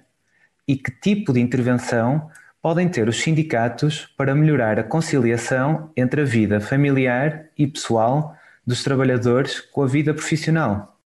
[0.68, 2.30] e que tipo de intervenção
[2.62, 8.84] podem ter os sindicatos para melhorar a conciliação entre a vida familiar e pessoal dos
[8.84, 11.01] trabalhadores com a vida profissional?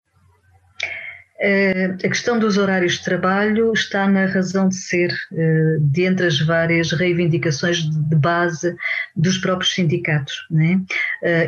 [1.44, 6.38] Eh, a questão dos horários de trabalho está na razão de ser, eh, dentre as
[6.38, 8.76] várias reivindicações de base
[9.16, 10.81] dos próprios sindicatos né?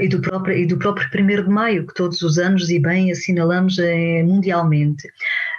[0.00, 3.12] e, do próprio, e do próprio 1 de Maio, que todos os anos e bem
[3.12, 3.76] assinalamos
[4.24, 5.09] mundialmente.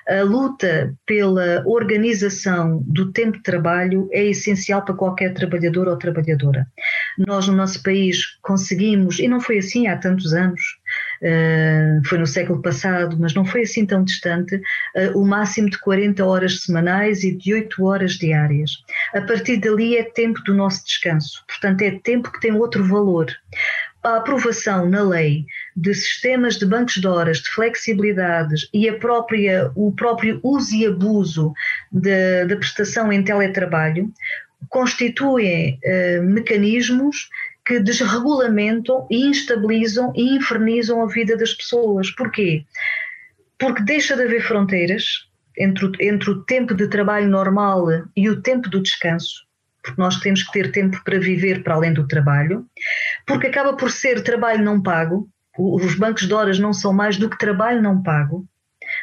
[0.07, 6.67] A luta pela organização do tempo de trabalho é essencial para qualquer trabalhador ou trabalhadora.
[7.17, 10.61] Nós, no nosso país, conseguimos, e não foi assim há tantos anos,
[12.05, 16.25] foi no século passado, mas não foi assim tão distante, uh, o máximo de 40
[16.25, 18.71] horas semanais e de 8 horas diárias.
[19.13, 23.27] A partir dali é tempo do nosso descanso, portanto, é tempo que tem outro valor
[24.05, 29.71] a aprovação na lei de sistemas de bancos de horas, de flexibilidades e a própria,
[29.75, 31.51] o próprio uso e abuso
[31.91, 34.13] da prestação em teletrabalho
[34.69, 37.29] constituem eh, mecanismos
[37.65, 42.11] que desregulamentam e instabilizam e infernizam a vida das pessoas.
[42.11, 42.65] Porquê?
[43.57, 48.41] Porque deixa de haver fronteiras entre o, entre o tempo de trabalho normal e o
[48.41, 49.45] tempo do descanso
[49.85, 52.65] porque nós temos que ter tempo para viver para além do trabalho,
[53.25, 57.29] porque acaba por ser trabalho não pago, os bancos de horas não são mais do
[57.29, 58.47] que trabalho não pago,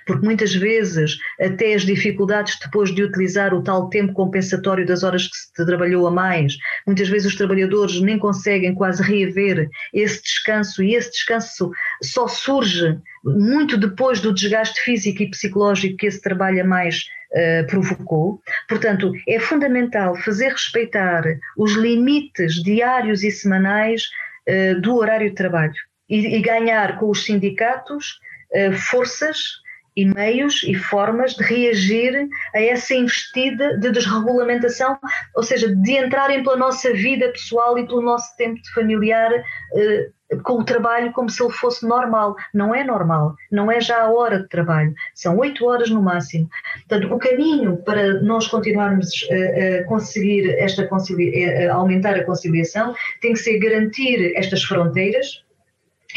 [0.06, 5.26] porque muitas vezes até as dificuldades depois de utilizar o tal tempo compensatório das horas
[5.26, 10.82] que se trabalhou a mais, muitas vezes os trabalhadores nem conseguem quase reaver esse descanso
[10.82, 11.70] e esse descanso
[12.02, 17.66] só surge muito depois do desgaste físico e psicológico que esse trabalho a mais uh,
[17.66, 18.40] provocou.
[18.68, 21.22] Portanto, é fundamental fazer respeitar
[21.56, 24.04] os limites diários e semanais
[24.48, 25.74] uh, do horário de trabalho
[26.08, 28.18] e, e ganhar com os sindicatos
[28.54, 29.61] uh, forças
[29.96, 34.98] e meios e formas de reagir a essa investida de desregulamentação,
[35.36, 39.30] ou seja, de entrarem pela nossa vida pessoal e pelo nosso tempo familiar
[39.74, 40.08] eh,
[40.42, 42.34] com o trabalho como se ele fosse normal.
[42.54, 46.48] Não é normal, não é já a hora de trabalho, são oito horas no máximo.
[46.88, 53.32] Portanto, o caminho para nós continuarmos a, a conseguir esta a aumentar a conciliação tem
[53.32, 55.44] que ser garantir estas fronteiras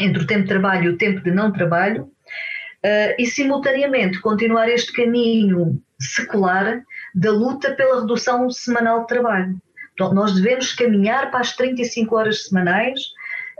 [0.00, 2.10] entre o tempo de trabalho e o tempo de não trabalho,
[3.18, 6.82] e, simultaneamente, continuar este caminho secular
[7.14, 9.56] da luta pela redução semanal de trabalho.
[9.94, 13.00] Então, nós devemos caminhar para as 35 horas semanais,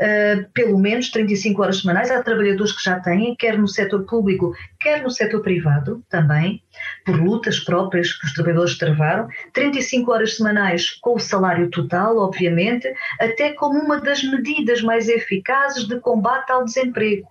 [0.02, 2.10] uh, pelo menos 35 horas semanais.
[2.10, 6.62] Há trabalhadores que já têm, quer no setor público, quer no setor privado também,
[7.06, 9.28] por lutas próprias que os trabalhadores travaram.
[9.54, 12.86] 35 horas semanais com o salário total, obviamente,
[13.18, 17.26] até como uma das medidas mais eficazes de combate ao desemprego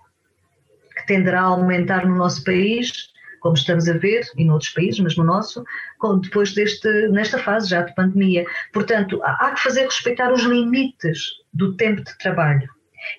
[1.06, 5.24] tenderá a aumentar no nosso país, como estamos a ver, e noutros países, mas no
[5.24, 5.64] nosso,
[6.22, 8.44] depois deste, nesta fase já de pandemia.
[8.72, 11.20] Portanto, há que fazer respeitar os limites
[11.52, 12.68] do tempo de trabalho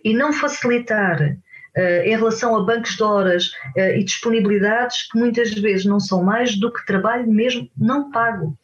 [0.03, 1.37] e não facilitar
[1.77, 6.23] Uh, em relação a bancos de horas uh, e disponibilidades que muitas vezes não são
[6.23, 8.57] mais do que trabalho mesmo não pago.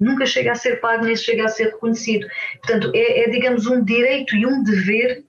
[0.00, 2.26] Nunca chega a ser pago nem chega a ser reconhecido.
[2.60, 5.23] Portanto, é, é digamos, um direito e um dever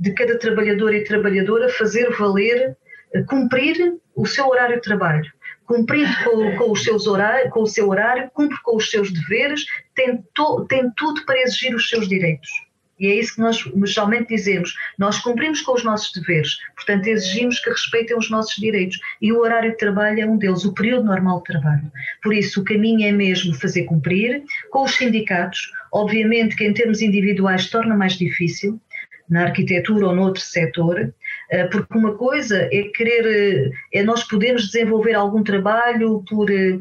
[0.00, 2.74] de cada trabalhador e trabalhadora fazer valer,
[3.12, 3.76] eh, cumprir
[4.16, 5.30] o seu horário de trabalho.
[5.66, 9.64] Cumprir com, com, os seus horários, com o seu horário, cumpre com os seus deveres,
[9.94, 12.48] tem, to, tem tudo para exigir os seus direitos.
[12.98, 14.74] E é isso que nós geralmente dizemos.
[14.98, 18.98] Nós cumprimos com os nossos deveres, portanto, exigimos que respeitem os nossos direitos.
[19.22, 21.90] E o horário de trabalho é um deles, o período normal de trabalho.
[22.22, 25.72] Por isso, o caminho é mesmo fazer cumprir com os sindicatos.
[25.92, 28.78] Obviamente que, em termos individuais, torna mais difícil,
[29.30, 31.14] na arquitetura ou noutro setor,
[31.50, 36.78] eh, porque uma coisa é querer, eh, é nós podermos desenvolver algum trabalho por, eh,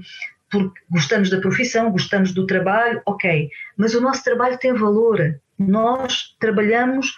[0.49, 6.35] porque gostamos da profissão, gostamos do trabalho, ok, mas o nosso trabalho tem valor, nós
[6.39, 7.15] trabalhamos,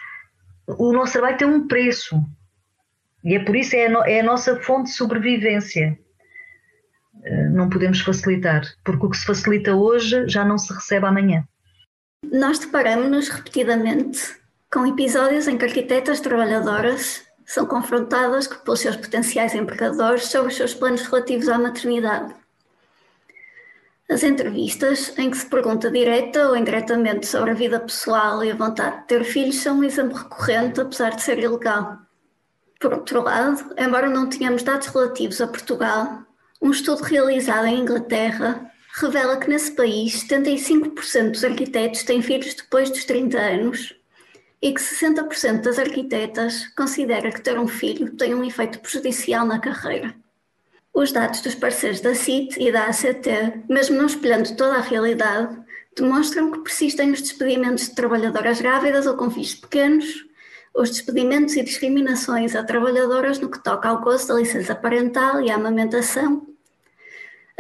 [0.68, 2.22] o nosso trabalho tem um preço,
[3.24, 5.98] e é por isso é é a nossa fonte de sobrevivência.
[7.52, 11.44] Não podemos facilitar, porque o que se facilita hoje já não se recebe amanhã.
[12.32, 14.41] Nós deparamos-nos repetidamente
[14.74, 20.74] com episódios em que arquitetas trabalhadoras são confrontadas pelos seus potenciais empregadores sobre os seus
[20.74, 22.34] planos relativos à maternidade.
[24.10, 28.56] As entrevistas, em que se pergunta direta ou indiretamente sobre a vida pessoal e a
[28.56, 31.98] vontade de ter filhos, são um exemplo recorrente, apesar de ser ilegal.
[32.80, 36.24] Por outro lado, embora não tenhamos dados relativos a Portugal,
[36.62, 42.90] um estudo realizado em Inglaterra revela que nesse país 75% dos arquitetos têm filhos depois
[42.90, 44.01] dos 30 anos
[44.62, 49.60] e que 60% das arquitetas considera que ter um filho tem um efeito prejudicial na
[49.60, 50.14] carreira.
[50.94, 55.58] Os dados dos parceiros da CIT e da ACT, mesmo não espelhando toda a realidade,
[55.96, 60.26] demonstram que persistem os despedimentos de trabalhadoras grávidas ou com filhos pequenos,
[60.76, 65.50] os despedimentos e discriminações a trabalhadoras no que toca ao gozo da licença parental e
[65.50, 66.48] à amamentação,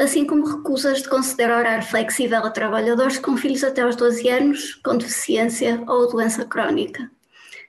[0.02, 4.76] assim como recusas de conceder horário flexível a trabalhadores com filhos até aos 12 anos,
[4.76, 7.10] com deficiência ou doença crónica.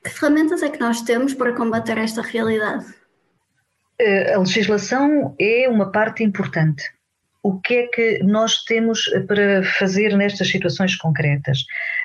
[0.03, 2.87] Que ferramentas é que nós temos para combater esta realidade?
[3.99, 6.83] Eh, a legislação é uma parte importante.
[7.43, 11.59] O que é que nós temos para fazer nestas situações concretas?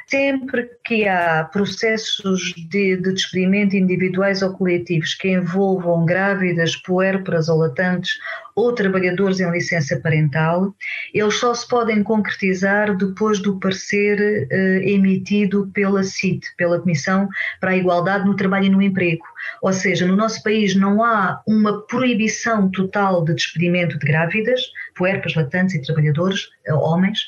[0.10, 7.58] Sempre que há processos de, de despedimento individuais ou coletivos que envolvam grávidas, puérperas ou
[7.58, 8.18] latantes
[8.56, 10.74] ou trabalhadores em licença parental,
[11.14, 17.28] eles só se podem concretizar depois do parecer eh, emitido pela CIT, pela Comissão
[17.60, 19.26] para a Igualdade no Trabalho e no Emprego.
[19.62, 24.62] Ou seja, no nosso país não há uma proibição total de despedimento de grávidas,
[24.96, 27.28] puerpas, latantes e trabalhadores, eh, homens,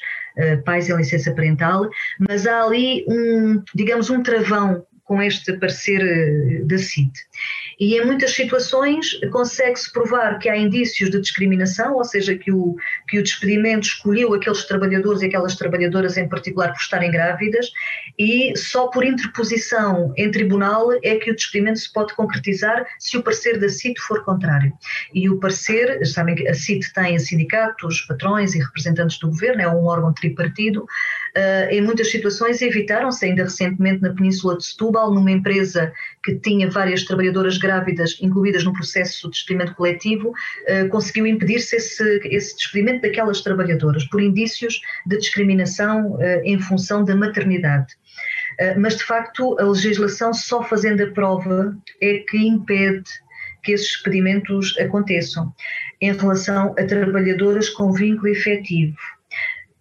[0.65, 6.63] pais em licença parental, mas há ali um, digamos, um travão com este parecer eh,
[6.65, 7.11] da CIT.
[7.79, 12.75] E em muitas situações consegue-se provar que há indícios de discriminação, ou seja, que o,
[13.07, 17.71] que o despedimento escolheu aqueles trabalhadores e aquelas trabalhadoras em particular por estarem grávidas,
[18.17, 23.23] e só por interposição em tribunal é que o despedimento se pode concretizar se o
[23.23, 24.73] parecer da CIT for contrário.
[25.13, 29.69] E o parecer, sabem que a CIT tem sindicatos, patrões e representantes do governo, é
[29.69, 30.85] um órgão tripartido,
[31.39, 35.91] uh, em muitas situações evitaram-se, ainda recentemente na Península de Setúbal, numa empresa
[36.23, 42.19] que tinha várias trabalhadoras grávidas incluídas no processo de despedimento coletivo, uh, conseguiu impedir-se esse,
[42.25, 47.97] esse despedimento daquelas trabalhadoras por indícios de discriminação uh, em função da maternidade.
[48.77, 53.09] Mas, de facto, a legislação só fazendo a prova é que impede
[53.63, 55.53] que esses despedimentos aconteçam
[56.01, 58.97] em relação a trabalhadoras com vínculo efetivo.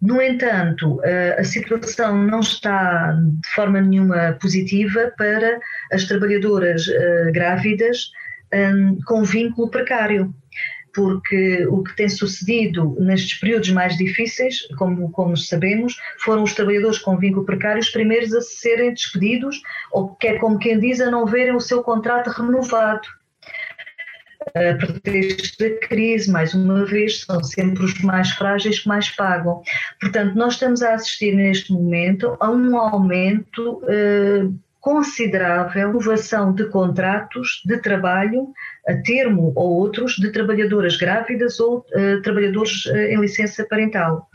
[0.01, 1.01] No entanto,
[1.37, 5.59] a situação não está de forma nenhuma positiva para
[5.91, 8.09] as trabalhadoras eh, grávidas
[8.53, 10.33] hum, com vínculo precário,
[10.95, 16.99] porque o que tem sucedido nestes períodos mais difíceis, como, como sabemos, foram os trabalhadores
[16.99, 21.11] com vínculo precário os primeiros a serem despedidos, ou que é como quem diz, a
[21.11, 23.18] não verem o seu contrato renovado
[24.55, 29.61] a pretexto da crise, mais uma vez, são sempre os mais frágeis que mais pagam.
[29.99, 34.47] Portanto, nós estamos a assistir neste momento a um aumento eh,
[34.89, 38.51] considerável inovação de contratos de trabalho
[38.87, 44.27] a termo ou outros de trabalhadoras grávidas ou uh, trabalhadores uh, em licença parental.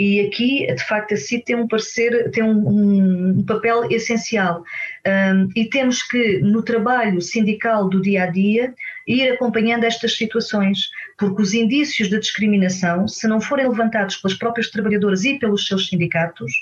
[0.00, 4.64] E aqui, de facto, a CIT tem um parecer, tem um, um, papel essencial.
[5.06, 8.74] Um, e temos que, no trabalho sindical do dia a dia,
[9.06, 14.70] ir acompanhando estas situações, porque os indícios de discriminação, se não forem levantados pelas próprias
[14.70, 16.52] trabalhadoras e pelos seus sindicatos,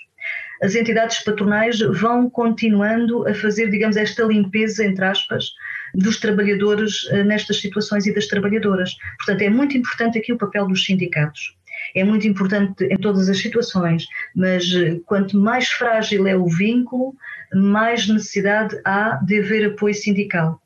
[0.63, 5.53] as entidades patronais vão continuando a fazer, digamos, esta limpeza, entre aspas,
[5.95, 8.97] dos trabalhadores eh, nestas situações e das trabalhadoras.
[9.17, 11.57] Portanto, é muito importante aqui o papel dos sindicatos.
[11.95, 17.15] É muito importante em todas as situações, mas eh, quanto mais frágil é o vínculo,
[17.55, 20.61] mais necessidade há de haver apoio sindical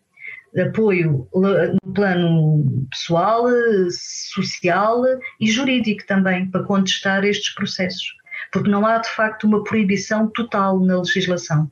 [0.60, 3.46] apoio no plano pessoal,
[3.90, 5.02] social
[5.40, 8.12] e jurídico também, para contestar estes processos
[8.52, 11.70] porque não há de facto uma proibição total na legislação.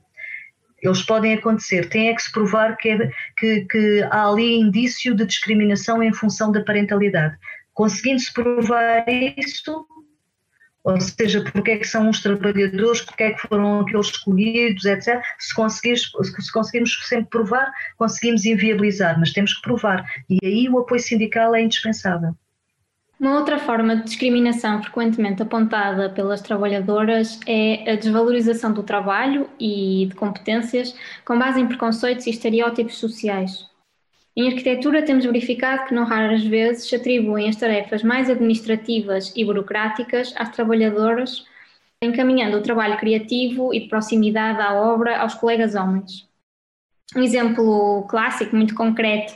[0.81, 5.15] Eles podem acontecer, tem é que se provar que, é, que, que há ali indício
[5.15, 7.37] de discriminação em função da parentalidade.
[7.71, 9.85] Conseguindo-se provar isso,
[10.83, 15.21] ou seja, porque é que são os trabalhadores, porque é que foram aqueles escolhidos, etc.
[15.37, 15.53] Se,
[15.95, 20.03] se conseguirmos sempre provar, conseguimos inviabilizar, mas temos que provar.
[20.27, 22.35] E aí o apoio sindical é indispensável.
[23.21, 30.07] Uma outra forma de discriminação frequentemente apontada pelas trabalhadoras é a desvalorização do trabalho e
[30.07, 33.69] de competências com base em preconceitos e estereótipos sociais.
[34.35, 39.45] Em arquitetura, temos verificado que, não raras vezes, se atribuem as tarefas mais administrativas e
[39.45, 41.45] burocráticas às trabalhadoras,
[42.01, 46.27] encaminhando o trabalho criativo e de proximidade à obra aos colegas homens.
[47.15, 49.35] Um exemplo clássico, muito concreto,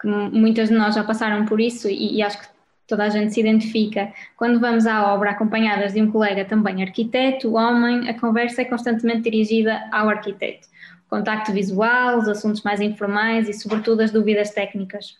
[0.00, 2.48] que muitas de nós já passaram por isso e, e, acho que
[2.86, 4.12] toda a gente se identifica.
[4.36, 9.22] Quando vamos à obra acompanhadas de um colega também arquiteto, homem, a conversa é constantemente
[9.22, 10.68] dirigida ao arquiteto.
[11.08, 15.16] Contacto visual, os assuntos mais informais e, sobretudo, as dúvidas técnicas.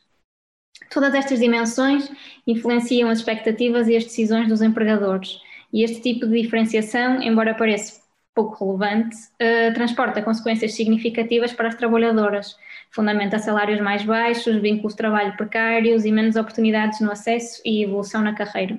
[0.90, 2.10] Todas estas dimensões
[2.46, 5.38] influenciam as expectativas e as decisões dos empregadores.
[5.72, 8.00] E este tipo de diferenciação, embora pareça
[8.34, 12.56] pouco relevante, uh, transporta consequências significativas para as trabalhadoras,
[12.94, 18.20] fundamenta salários mais baixos, vínculos de trabalho precários e menos oportunidades no acesso e evolução
[18.20, 18.78] na carreira.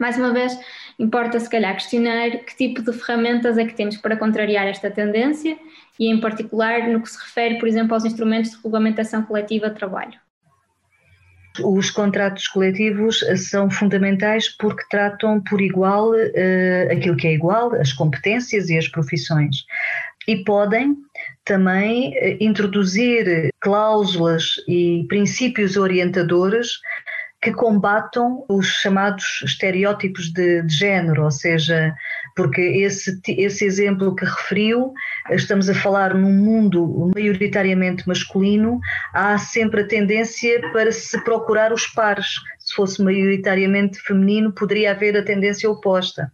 [0.00, 0.58] Mais uma vez,
[0.98, 5.56] importa se calhar questionar que tipo de ferramentas é que temos para contrariar esta tendência
[5.98, 9.76] e, em particular, no que se refere, por exemplo, aos instrumentos de regulamentação coletiva de
[9.76, 10.18] trabalho.
[11.62, 13.20] Os contratos coletivos
[13.50, 18.88] são fundamentais porque tratam por igual uh, aquilo que é igual, as competências e as
[18.88, 19.66] profissões.
[20.26, 20.96] E podem
[21.44, 26.80] também uh, introduzir cláusulas e princípios orientadores
[27.42, 31.92] que combatam os chamados estereótipos de, de género, ou seja,
[32.36, 34.92] porque esse, esse exemplo que referiu,
[35.28, 38.78] estamos a falar num mundo maioritariamente masculino,
[39.12, 42.28] há sempre a tendência para se procurar os pares.
[42.64, 46.30] Se fosse maioritariamente feminino, poderia haver a tendência oposta.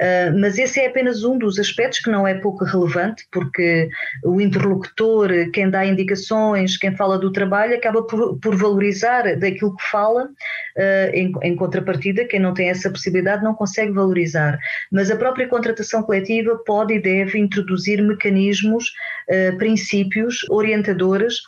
[0.00, 3.88] Uh, mas esse é apenas um dos aspectos que não é pouco relevante, porque
[4.24, 9.88] o interlocutor, quem dá indicações, quem fala do trabalho, acaba por, por valorizar daquilo que
[9.90, 14.58] fala, uh, em, em contrapartida, quem não tem essa possibilidade não consegue valorizar.
[14.90, 18.92] Mas a própria contratação coletiva pode e deve introduzir mecanismos,
[19.28, 21.40] uh, princípios orientadores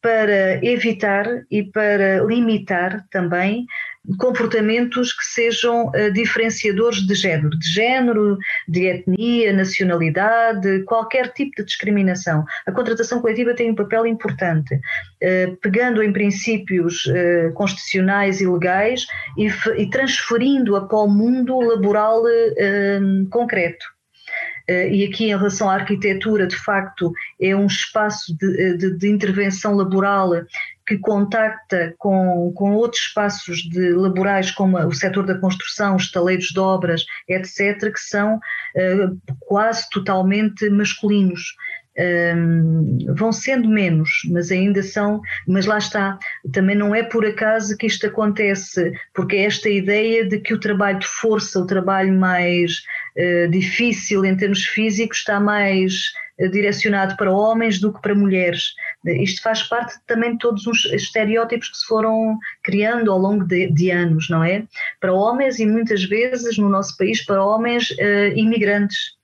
[0.00, 3.66] para evitar e para limitar também
[4.16, 11.64] comportamentos que sejam uh, diferenciadores de género, de género, de etnia, nacionalidade, qualquer tipo de
[11.64, 12.44] discriminação.
[12.66, 19.06] A contratação coletiva tem um papel importante, uh, pegando em princípios uh, constitucionais e legais
[19.36, 22.22] e transferindo-a para o mundo laboral
[23.30, 23.97] concreto.
[24.68, 29.74] E aqui, em relação à arquitetura, de facto, é um espaço de, de, de intervenção
[29.74, 30.32] laboral
[30.88, 36.46] que contacta com, com outros espaços de, laborais, como o setor da construção, os taleiros
[36.46, 41.54] de obras, etc., que são uh, quase totalmente masculinos.
[42.36, 46.16] Um, vão sendo menos, mas ainda são, mas lá está,
[46.52, 50.60] também não é por acaso que isto acontece, porque é esta ideia de que o
[50.60, 52.82] trabalho de força, o trabalho mais
[53.50, 58.74] difícil em termos físicos, está mais uh, direcionado para homens do que para mulheres.
[59.04, 63.70] Isto faz parte também de todos os estereótipos que se foram criando ao longo de,
[63.72, 64.64] de anos, não é?
[65.00, 69.16] Para homens e muitas vezes no nosso país para homens uh, imigrantes.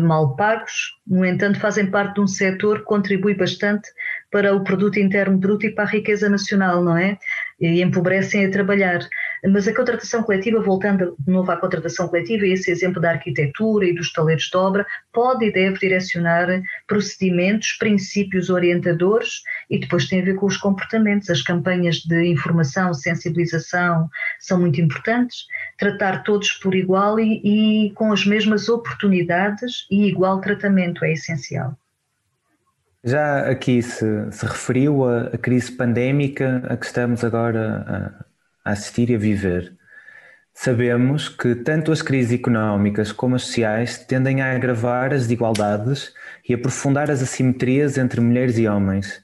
[0.00, 3.88] Mal pagos, no entanto, fazem parte de um setor que contribui bastante
[4.30, 7.18] para o produto interno bruto e para a riqueza nacional, não é?
[7.60, 9.00] E empobrecem a trabalhar.
[9.48, 13.94] Mas a contratação coletiva, voltando de novo à contratação coletiva, esse exemplo da arquitetura e
[13.94, 20.24] dos taleiros de obra, pode e deve direcionar procedimentos, princípios orientadores e depois tem a
[20.24, 21.30] ver com os comportamentos.
[21.30, 24.08] As campanhas de informação, sensibilização
[24.40, 25.46] são muito importantes.
[25.78, 31.76] Tratar todos por igual e, e com as mesmas oportunidades e igual tratamento é essencial.
[33.04, 38.25] Já aqui se, se referiu à crise pandémica a que estamos agora
[38.66, 39.72] a assistir e a viver.
[40.52, 46.12] Sabemos que tanto as crises económicas como as sociais tendem a agravar as desigualdades
[46.48, 49.22] e aprofundar as assimetrias entre mulheres e homens.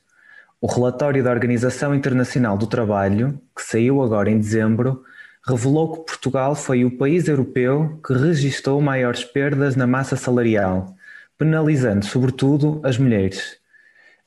[0.61, 5.03] O relatório da Organização Internacional do Trabalho, que saiu agora em dezembro,
[5.45, 10.95] revelou que Portugal foi o país europeu que registrou maiores perdas na massa salarial,
[11.37, 13.57] penalizando sobretudo as mulheres.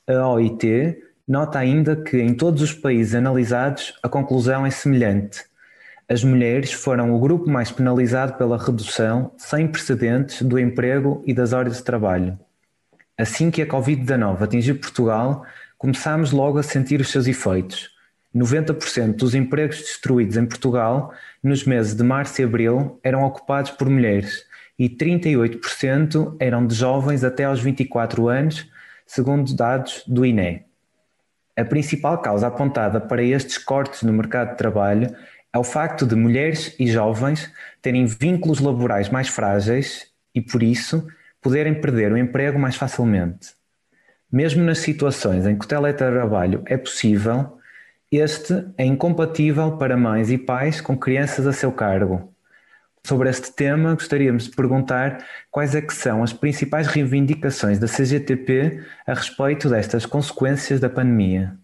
[0.06, 5.44] A OIT Nota ainda que em todos os países analisados a conclusão é semelhante.
[6.08, 11.52] As mulheres foram o grupo mais penalizado pela redução sem precedentes do emprego e das
[11.52, 12.38] horas de trabalho.
[13.18, 15.44] Assim que a Covid-19 atingiu Portugal,
[15.76, 17.90] começámos logo a sentir os seus efeitos.
[18.32, 21.12] 90% dos empregos destruídos em Portugal
[21.42, 24.44] nos meses de março e abril eram ocupados por mulheres
[24.78, 28.70] e 38% eram de jovens até aos 24 anos,
[29.06, 30.65] segundo dados do INE.
[31.56, 35.16] A principal causa apontada para estes cortes no mercado de trabalho
[35.52, 37.50] é o facto de mulheres e jovens
[37.80, 41.06] terem vínculos laborais mais frágeis e, por isso,
[41.40, 43.54] poderem perder o emprego mais facilmente.
[44.30, 47.56] Mesmo nas situações em que o teletrabalho é possível,
[48.12, 52.34] este é incompatível para mães e pais com crianças a seu cargo,
[53.06, 58.84] Sobre este tema, gostaríamos de perguntar quais é que são as principais reivindicações da CGTP
[59.06, 61.56] a respeito destas consequências da pandemia.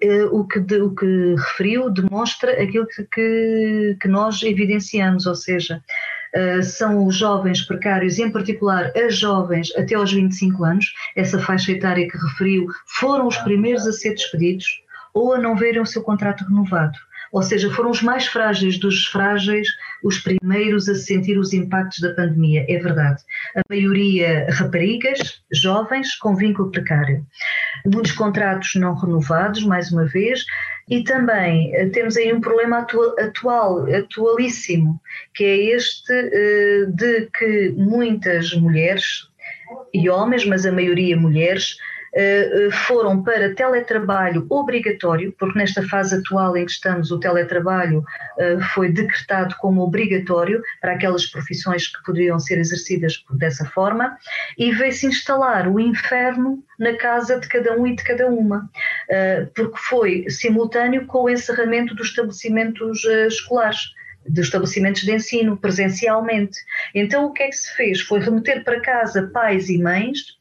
[0.00, 5.82] Eh, o que, o que referiu demonstra aquilo que, que, nós evidenciamos, ou seja,
[6.32, 11.72] Uh, são os jovens precários, em particular as jovens até aos 25 anos, essa faixa
[11.72, 14.64] etária que referiu, foram os primeiros a ser despedidos
[15.12, 16.96] ou a não verem o seu contrato renovado
[17.32, 19.68] ou seja, foram os mais frágeis dos frágeis
[20.02, 23.22] os primeiros a sentir os impactos da pandemia, é verdade.
[23.56, 27.24] A maioria raparigas, jovens, com vínculo precário.
[27.86, 30.44] Muitos contratos não renovados, mais uma vez,
[30.88, 35.00] e também eh, temos aí um problema atual, atual atualíssimo,
[35.34, 39.28] que é este eh, de que muitas mulheres
[39.94, 41.76] e homens, mas a maioria mulheres,
[42.86, 48.04] foram para teletrabalho obrigatório, porque nesta fase atual em que estamos, o teletrabalho
[48.38, 54.16] eh, foi decretado como obrigatório para aquelas profissões que poderiam ser exercidas dessa forma,
[54.58, 58.68] e veio-se instalar o inferno na casa de cada um e de cada uma,
[59.54, 63.92] porque foi simultâneo com o encerramento dos estabelecimentos escolares
[64.26, 66.58] dos estabelecimentos de ensino presencialmente.
[66.94, 68.00] Então o que é que se fez?
[68.00, 70.39] Foi remeter para casa pais e mães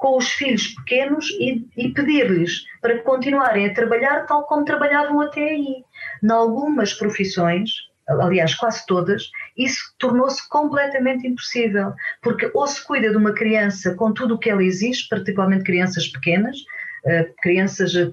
[0.00, 5.42] com os filhos pequenos e, e pedir-lhes para continuarem a trabalhar tal como trabalhavam até
[5.42, 5.84] aí.
[6.24, 7.70] Em algumas profissões,
[8.08, 11.92] aliás, quase todas, isso tornou-se completamente impossível,
[12.22, 16.08] porque ou se cuida de uma criança com tudo o que ela exige, particularmente crianças
[16.08, 16.56] pequenas,
[17.04, 18.10] uh, crianças de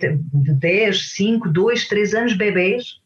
[0.53, 2.99] 10, 5, 2, 3 anos, bebês,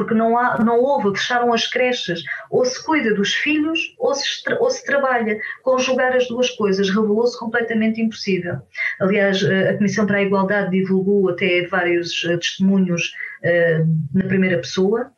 [0.00, 4.24] porque não, há, não houve, fecharam as creches, ou se cuida dos filhos ou se,
[4.58, 5.38] ou se trabalha.
[5.62, 8.62] Conjugar as duas coisas revelou-se completamente impossível.
[8.98, 13.12] Aliás, eh, a Comissão para a Igualdade divulgou até vários eh, testemunhos
[13.44, 15.12] uh, na primeira pessoa,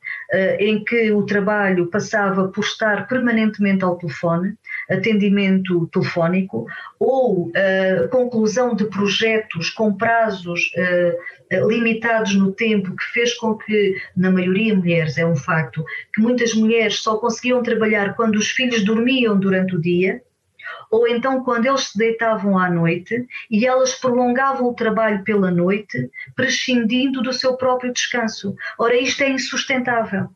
[0.59, 4.55] em que o trabalho passava por estar permanentemente ao telefone,
[4.91, 6.67] atendimento telefónico
[6.99, 13.97] ou uh, conclusão de projetos com prazos uh, limitados no tempo, que fez com que,
[14.17, 18.85] na maioria mulheres, é um facto, que muitas mulheres só conseguiam trabalhar quando os filhos
[18.85, 20.23] dormiam durante o dia,
[20.93, 26.11] ou então quando eles se deitavam à noite e elas prolongavam o trabalho pela noite,
[26.37, 28.55] prescindindo do seu próprio descanso.
[28.79, 30.29] Ora, isto é insustentável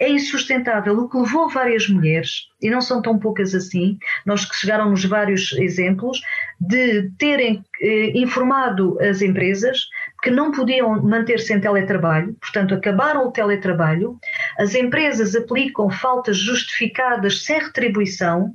[0.00, 4.56] é insustentável, o que levou várias mulheres, e não são tão poucas assim, nós que
[4.56, 6.20] chegaram-nos vários exemplos,
[6.60, 9.86] de terem eh, informado as empresas
[10.22, 14.18] que não podiam manter-se em teletrabalho, portanto, acabaram o teletrabalho,
[14.58, 18.52] as empresas aplicam faltas justificadas sem retribuição,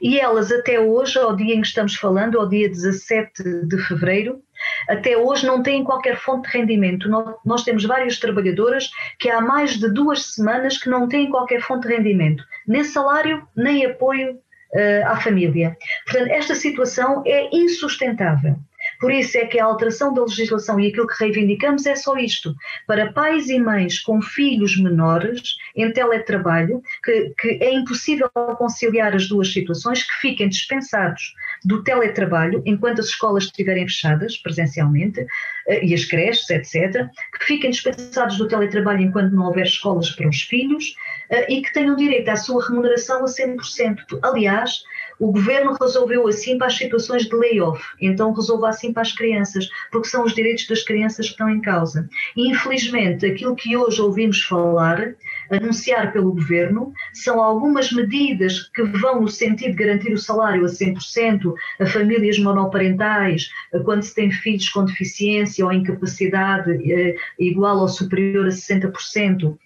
[0.00, 4.40] e elas até hoje, ao dia em que estamos falando, ao dia 17 de fevereiro,
[4.88, 7.08] até hoje não têm qualquer fonte de rendimento.
[7.44, 11.88] Nós, temos várias trabalhadoras que há mais de duas semanas que não têm qualquer fonte
[11.88, 15.76] de rendimento, nem salário, nem apoio uh, à família.
[16.04, 18.56] Portanto, esta situação é insustentável.
[19.02, 22.54] Por isso é que a alteração da legislação e aquilo que reivindicamos é só isto:
[22.86, 29.26] para pais e mães com filhos menores em teletrabalho, que, que é impossível conciliar as
[29.26, 31.34] duas situações, que fiquem dispensados
[31.64, 35.26] do teletrabalho enquanto as escolas estiverem fechadas presencialmente
[35.66, 40.28] eh, e as creches, etc., que fiquem dispensados do teletrabalho enquanto não houver escolas para
[40.28, 40.94] os filhos
[41.28, 44.20] eh, e que tenham direito à sua remuneração a 100%.
[44.22, 44.84] Aliás,
[45.18, 49.68] o governo resolveu assim para as situações de layoff, então resolve assim para as crianças,
[49.90, 52.08] porque são os direitos das crianças que estão em causa.
[52.36, 55.14] E, infelizmente, aquilo que hoje ouvimos falar,
[55.50, 60.68] anunciar pelo governo, são algumas medidas que vão no sentido de garantir o salário a
[60.68, 63.48] 100% a famílias monoparentais,
[63.84, 69.56] quando se tem filhos com deficiência ou incapacidade eh, igual ou superior a 60%.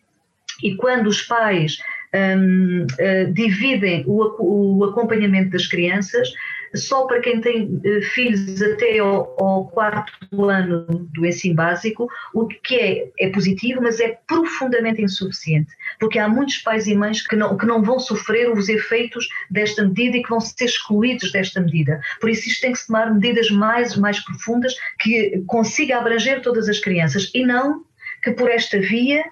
[0.63, 1.79] E quando os pais
[2.15, 6.29] um, uh, dividem o, o, acompanhamento das crianças
[6.75, 12.47] só para quem tem uh, filhos até ao, ao, quarto ano do ensino básico, o
[12.47, 17.37] que é, é positivo, mas é profundamente insuficiente, porque há muitos pais e mães que
[17.37, 21.61] não, que não vão sofrer os efeitos desta medida e que vão ser excluídos desta
[21.61, 22.01] medida.
[22.21, 26.69] Por isso, isto tem que se tomar medidas mais, mais profundas que consiga abranger todas
[26.69, 27.85] as crianças e não
[28.23, 29.25] que por esta via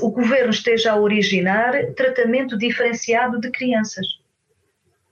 [0.00, 4.06] o governo esteja a originar tratamento diferenciado de crianças,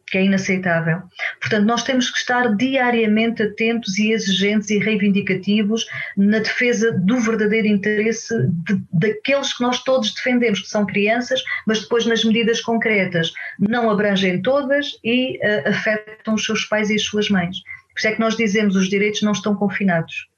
[0.07, 1.03] que é inaceitável.
[1.41, 7.67] Portanto, nós temos que estar diariamente atentos e exigentes e reivindicativos na defesa do verdadeiro
[7.67, 13.33] interesse de, daqueles que nós todos defendemos, que são crianças, mas depois nas medidas concretas
[13.59, 17.59] não abrangem todas e uh, afetam os seus pais e as suas mães.
[17.93, 20.29] Por isso é que nós dizemos os direitos não estão confinados.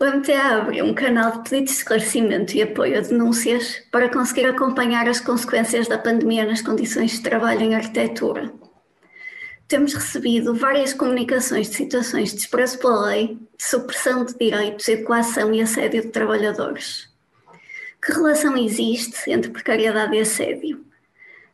[0.00, 4.46] O MTA abriu um canal de pedidos de esclarecimento e apoio a denúncias para conseguir
[4.46, 8.52] acompanhar as consequências da pandemia nas condições de trabalho em arquitetura.
[9.68, 14.96] Temos recebido várias comunicações de situações de desprezo pela lei, de supressão de direitos e
[14.96, 17.08] de coação e assédio de trabalhadores.
[18.00, 20.84] Que relação existe entre precariedade e assédio?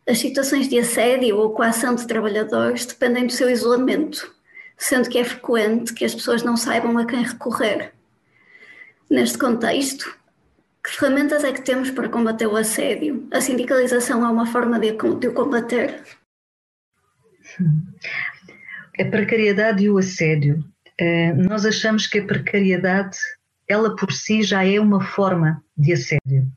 [0.07, 4.35] As situações de assédio ou coação de trabalhadores dependem do seu isolamento,
[4.77, 7.93] sendo que é frequente que as pessoas não saibam a quem recorrer.
[9.13, 10.19] Neste contexto,
[10.83, 13.29] que ferramentas é que temos para combater o assédio?
[13.31, 16.03] A sindicalização é uma forma de, de o combater?
[18.99, 20.65] A precariedade e o assédio.
[20.99, 23.19] Eh, nós achamos que a precariedade,
[23.69, 26.51] ela por si já é uma forma de assédio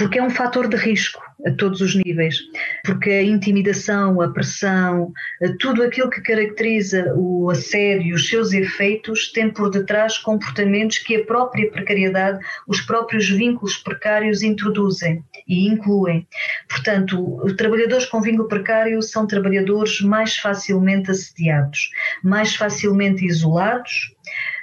[0.00, 2.38] porque é um fator de risco a todos os níveis,
[2.86, 5.12] porque a intimidação, a pressão,
[5.58, 11.24] tudo aquilo que caracteriza o assédio, os seus efeitos, tem por detrás comportamentos que a
[11.26, 16.26] própria precariedade, os próprios vínculos precários introduzem e incluem.
[16.66, 21.90] Portanto, trabalhadores com vínculo precário são trabalhadores mais facilmente assediados,
[22.24, 24.14] mais facilmente isolados,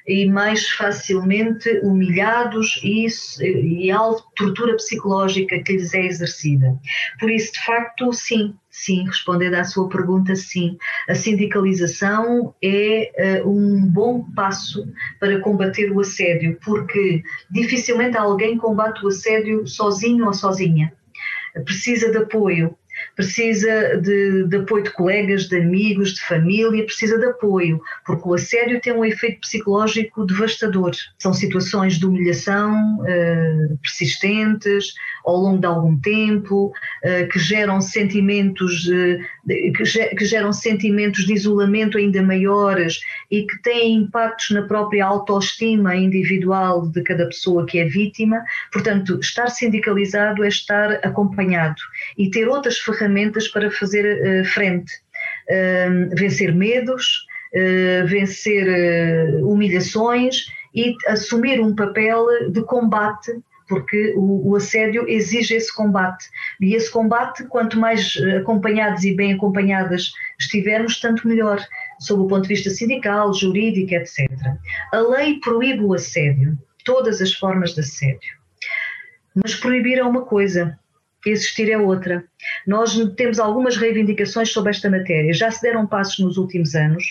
[0.07, 3.07] e mais facilmente humilhados e,
[3.41, 3.99] e a
[4.35, 6.79] tortura psicológica que lhes é exercida.
[7.19, 10.77] Por isso, de facto, sim, sim, respondendo à sua pergunta, sim.
[11.09, 14.87] A sindicalização é uh, um bom passo
[15.19, 20.93] para combater o assédio, porque dificilmente alguém combate o assédio sozinho ou sozinha.
[21.65, 22.77] Precisa de apoio,
[23.18, 28.36] precisa de, de, apoio de colegas, de amigos, de família, precisa de apoio, porque o
[28.36, 30.91] assédio tem um efeito psicológico devastador.
[31.18, 34.93] São situações de humilhação uh, persistentes
[35.26, 39.20] ao longo de algum tempo, uh, que geram sentimentos uh,
[39.76, 42.99] que, que geram sentimentos de isolamento ainda maiores
[43.32, 48.43] e que têm impactos na própria autoestima individual de cada pessoa que é vítima.
[48.72, 51.82] Portanto, estar sindicalizado é estar acompanhado
[52.15, 53.06] e ter outras ferramentas
[53.47, 54.91] para fazer uh, frente.
[55.49, 58.67] Uh, vencer medos, uh, vencer
[59.43, 60.45] humilhações
[60.75, 63.31] e assumir um papel de combate
[63.67, 66.25] porque o, o, assédio exige esse combate.
[66.61, 71.59] E esse combate, quanto mais acompanhados e bem acompanhadas estivermos, tanto melhor,
[71.99, 74.29] sob o ponto de vista sindical, jurídico, etc.
[74.93, 78.37] A lei proíbe o assédio, todas as formas de assédio.
[79.35, 80.79] Mas proibir é uma coisa,
[81.30, 82.23] existir é outra.
[82.65, 85.34] Nós temos algumas reivindicações sobre esta matéria.
[85.34, 87.03] Já se deram passos nos últimos anos.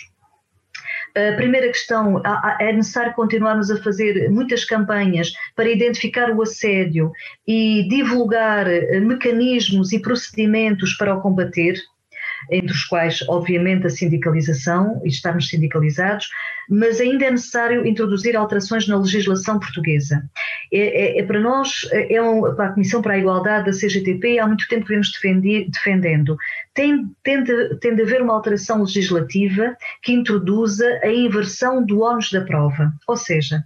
[1.15, 2.21] A primeira questão,
[2.59, 7.11] é necessário continuarmos a fazer muitas campanhas para identificar o assédio
[7.47, 8.67] e divulgar
[9.01, 11.75] mecanismos e procedimentos para o combater
[12.49, 16.29] entre os quais, obviamente, a sindicalização e estarmos sindicalizados,
[16.69, 20.23] mas ainda é necessário introduzir alterações na legislação portuguesa.
[20.71, 24.39] É, é, é para nós, é um, para a Comissão para a Igualdade da CGTP,
[24.39, 25.11] há muito tempo que vemos
[25.71, 26.37] defendendo.
[26.73, 32.31] Tem, tem, de, tem de haver uma alteração legislativa que introduza a inversão do ónus
[32.31, 33.63] da prova, ou seja,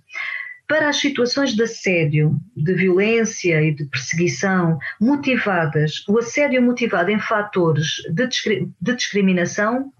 [0.72, 7.19] para as situações de assédio, de violência e de perseguição motivadas, o assédio motivado em
[7.19, 9.91] fatores de, de discriminação,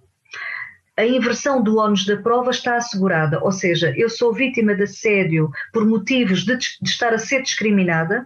[0.96, 5.52] a inversão do ónus da prova está assegurada, ou seja, eu sou vítima de assédio
[5.74, 8.26] por motivos de, de estar a ser discriminada,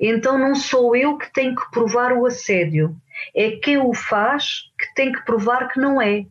[0.00, 2.96] então não sou eu que tenho que provar o assédio,
[3.32, 6.26] é quem o faz que tem que provar que não é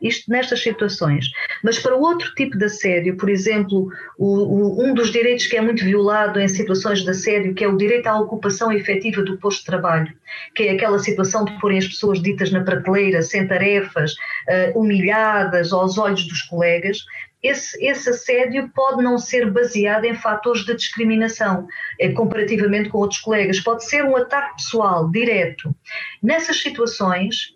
[0.00, 1.26] isto nestas situações.
[1.62, 3.88] Mas para outro tipo de assédio, por exemplo,
[4.18, 7.68] o, o, um dos direitos que é muito violado em situações de assédio, que é
[7.68, 10.12] o direito à ocupação efetiva do posto de trabalho,
[10.54, 15.72] que é aquela situação de porem as pessoas ditas na prateleira, sem tarefas, uh, humilhadas
[15.72, 16.98] aos olhos dos colegas,
[17.42, 21.66] esse, esse, assédio pode não ser baseado em fatores de discriminação,
[21.98, 23.58] eh, comparativamente com outros colegas.
[23.60, 25.74] Pode ser um ataque pessoal, direto.
[26.22, 27.54] Nessas situações,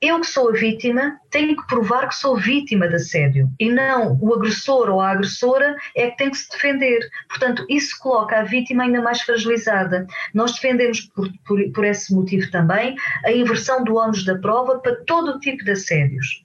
[0.00, 4.18] eu que sou a vítima tenho que provar que sou vítima de assédio e não
[4.20, 7.00] o agressor ou a agressora é que tem que se defender.
[7.28, 10.06] Portanto, isso coloca a vítima ainda mais fragilizada.
[10.32, 12.94] Nós defendemos por, por, por esse motivo também
[13.24, 16.44] a inversão do ônus da prova para todo o tipo de assédios.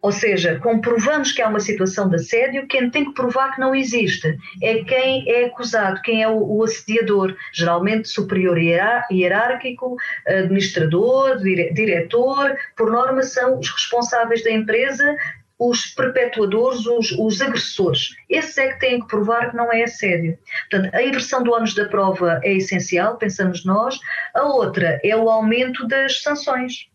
[0.00, 3.74] Ou seja, comprovamos que há uma situação de assédio, quem tem que provar que não
[3.74, 9.96] existe é quem é acusado, quem é o, o assediador, geralmente superior hierárquico,
[10.26, 15.16] administrador, dire, diretor, por norma são os responsáveis da empresa,
[15.58, 18.10] os perpetuadores, os, os, agressores.
[18.30, 20.38] Esses é que têm que provar que não é assédio.
[20.70, 23.98] Portanto, a inversão do ônus da prova é essencial, pensamos nós.
[24.32, 26.88] A outra é o aumento das sanções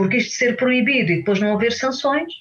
[0.00, 2.32] porque isto ser proibido e depois não haver sanções,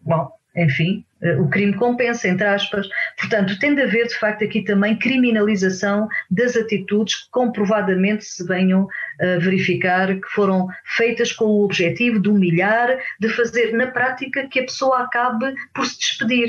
[0.00, 2.88] bom, enfim, eh, o crime compensa, entre aspas.
[3.18, 8.86] Portanto, tem de haver, de facto, aqui também criminalização das atitudes que comprovadamente se venham
[9.20, 14.60] a verificar que foram feitas com o objetivo de humilhar, de fazer na prática que
[14.60, 16.48] a pessoa acabe por se despedir.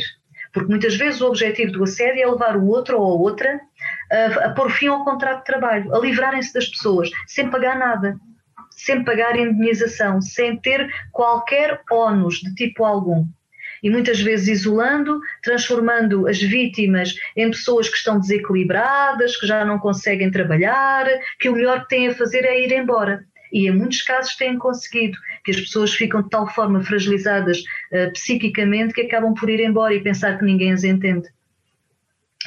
[0.54, 3.60] Porque muitas vezes o objetivo do assédio é levar o outro ou a outra
[4.12, 8.16] a, a pôr fim ao contrato de trabalho, a livrarem-se das pessoas, sem pagar nada
[8.86, 13.28] sem pagar indenização, sem ter qualquer ónus de tipo algum.
[13.84, 19.80] E muitas vezes isolando, transformando as vítimas em pessoas que estão desequilibradas, que já não
[19.80, 21.06] conseguem trabalhar,
[21.40, 23.24] que o melhor que têm a fazer é ir embora.
[23.52, 28.12] E em muitos casos têm conseguido, que as pessoas ficam de tal forma fragilizadas uh,
[28.14, 31.28] psiquicamente que acabam por ir embora e pensar que ninguém as entende.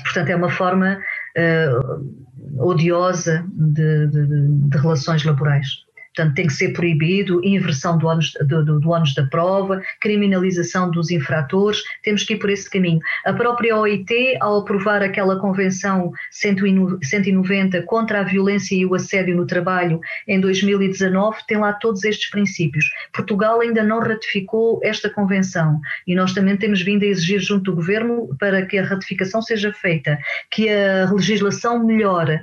[0.03, 1.01] Portanto, é uma forma
[1.37, 4.27] uh, odiosa de, de,
[4.69, 5.84] de relações laborais.
[6.15, 11.11] Portanto, tem que ser proibido, inversão do ônus, do, do, do da prova, criminalização dos
[11.11, 13.01] infratores, temos que ir por esse caminho.
[13.25, 19.45] A própria OIT, ao aprovar aquela Convenção 190 contra a violência e o assédio no
[19.45, 22.85] trabalho em 2019, tem lá todos estes princípios.
[23.13, 27.77] Portugal ainda não ratificou esta Convenção e nós também temos vindo a exigir junto do
[27.77, 30.17] Governo para que a ratificação seja feita,
[30.51, 32.41] que a legislação melhore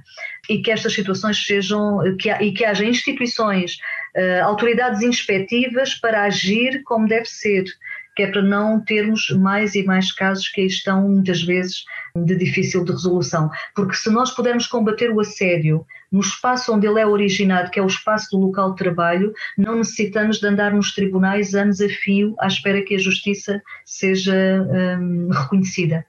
[0.52, 3.78] e que estas situações sejam, que, e que haja instituições,
[4.18, 7.64] uh, autoridades inspectivas para agir como deve ser,
[8.14, 12.36] que é para não termos mais e mais casos que aí estão muitas vezes de
[12.36, 13.49] difícil de resolução.
[13.74, 17.84] Porque se nós pudermos combater o assédio no espaço onde ele é originado, que é
[17.84, 22.36] o espaço do local de trabalho, não necessitamos de andar nos tribunais anos a fio
[22.41, 24.36] à espera que a justiça seja
[24.99, 26.06] hum, reconhecida.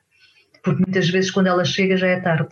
[0.65, 2.51] Porque muitas vezes quando ela chega já é tarde.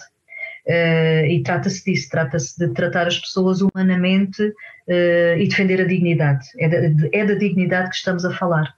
[0.71, 6.47] Uh, e trata-se disso, trata-se de tratar as pessoas humanamente uh, e defender a dignidade.
[6.61, 8.77] É da, é da, dignidade que estamos a falar.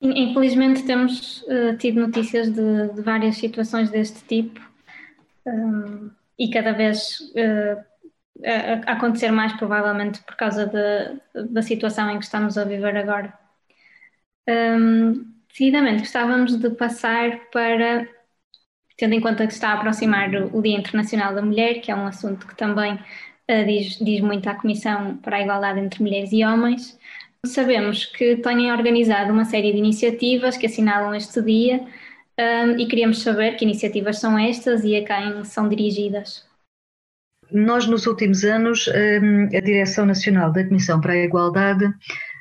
[0.00, 4.60] Infelizmente temos uh, tido notícias de, de, várias situações deste tipo
[5.44, 7.18] um, e cada vez
[8.46, 12.96] a, a acontecer mais provavelmente por causa de, da situação em que estamos a viver
[12.96, 13.36] agora.
[14.48, 18.06] Um, decididamente gostávamos de passar para
[19.00, 22.06] tendo em conta que está a aproximar o Dia Internacional da Mulher, que é um
[22.06, 26.44] assunto que também uh, diz, diz muito à Comissão para a Igualdade entre Mulheres e
[26.44, 26.98] Homens,
[27.46, 31.86] sabemos que têm organizado uma série de iniciativas que assinalam este dia um,
[32.36, 36.46] eh, e queríamos saber que iniciativas são estas e a quem são dirigidas.
[37.50, 39.18] Nós, nos últimos anos, eh,
[39.56, 41.90] a Direção Nacional da Comissão para a Igualdade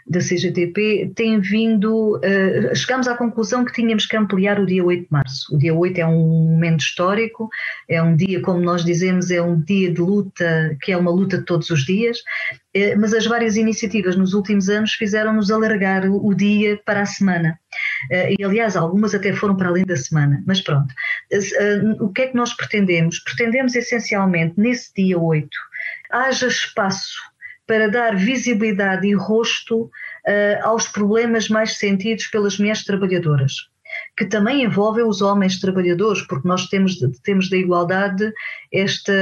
[0.10, 5.04] da CGTP tem vindo, uh, chegámos à conclusão que tínhamos que ampliar o dia 8
[5.04, 5.56] de março.
[5.56, 7.48] O dia 8 é um momento histórico,
[7.88, 11.38] é um dia, como nós dizemos, é um dia de luta, que é uma luta
[11.38, 16.26] de todos os dias, uh, mas as várias iniciativas nos últimos anos fizeram-nos alargar o,
[16.26, 17.60] o, dia para a semana.
[18.12, 20.92] Uh, e, aliás, algumas até foram para além da semana, mas pronto.
[22.00, 23.20] o que é que nós pretendemos?
[23.20, 25.48] Pretendemos essencialmente, nesse dia 8,
[26.12, 27.29] haja espaço
[27.70, 29.90] para dar visibilidade e rosto uh,
[30.64, 33.69] aos problemas mais sentidos pelas mulheres trabalhadoras
[34.20, 38.34] que também envolvem os homens trabalhadores, porque nós temos, temos da igualdade
[38.70, 39.14] esta,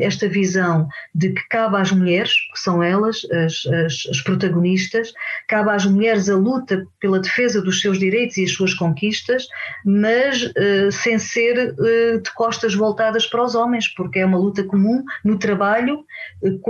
[0.00, 5.12] esta visão de que cabe às mulheres, que são elas as, as, as, protagonistas,
[5.48, 9.44] cabe às mulheres a luta pela defesa dos seus direitos e as suas conquistas,
[9.84, 14.62] mas uh, sem ser uh, de costas voltadas para os homens, porque é uma luta
[14.62, 16.04] comum no trabalho.
[16.44, 16.60] Uh,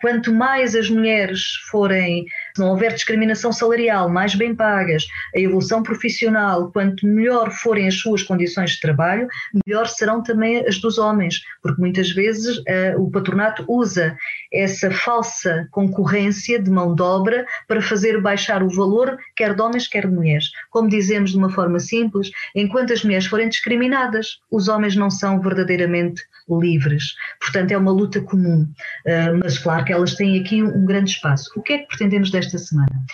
[0.00, 1.40] quanto mais as mulheres
[1.72, 7.88] forem, se não houver discriminação salarial, mais bem pagas, a evolução profissional, quanto melhor forem
[7.88, 9.28] as suas condições de trabalho,
[9.66, 14.16] melhor serão também as dos homens, porque muitas vezes uh, o patronato usa
[14.52, 19.86] essa falsa concorrência de mão de obra para fazer baixar o valor, quer de homens,
[19.86, 20.46] quer de mulheres.
[20.70, 25.40] Como dizemos de uma forma simples, enquanto as mulheres forem discriminadas, os homens não são
[25.40, 26.22] verdadeiramente
[26.58, 27.14] livres.
[27.40, 31.50] Portanto, é uma luta comum, uh, mas claro que elas têm aqui um, grande espaço.
[31.56, 33.04] O que é que pretendemos desta semana?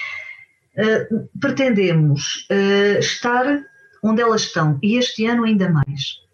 [0.76, 3.64] Uh, pretendemos uh, estar
[4.02, 6.24] onde elas estão e este ano ainda mais.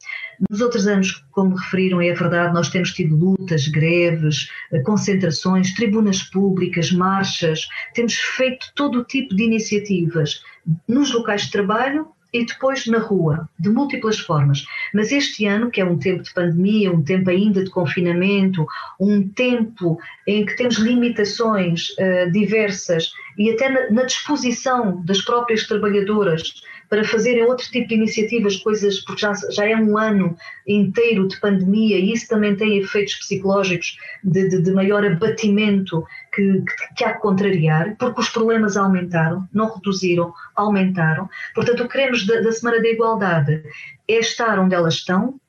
[0.50, 4.48] Nos outros anos, como referiram, é verdade, nós temos tido lutas, greves,
[4.84, 10.42] concentrações, tribunas públicas, marchas, temos feito todo o tipo de iniciativas
[10.88, 14.64] nos locais de trabalho e depois na rua, de múltiplas formas.
[14.95, 18.66] Mas este ano, que é um tempo de pandemia, um tempo ainda de confinamento,
[18.99, 25.66] um tempo em que temos limitações uh, diversas e até na, na disposição das próprias
[25.66, 26.62] trabalhadoras
[26.93, 30.36] para fazerem outro tipo de iniciativas, coisas, porque já, já é um ano
[30.68, 36.61] inteiro de pandemia e isso também tem efeitos psicológicos de, de, de maior abatimento que,
[36.61, 41.30] que, que, há que contrariar, porque os problemas aumentaram, não reduziram, aumentaram.
[41.55, 43.62] Portanto, o que queremos da, da Semana da Igualdade
[44.07, 45.40] é estar onde elas estão,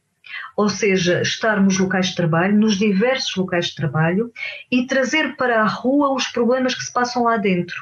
[0.56, 4.32] ou seja, estar nos locais de trabalho, nos diversos locais de trabalho
[4.72, 7.76] e trazer para a rua os problemas que se passam lá dentro.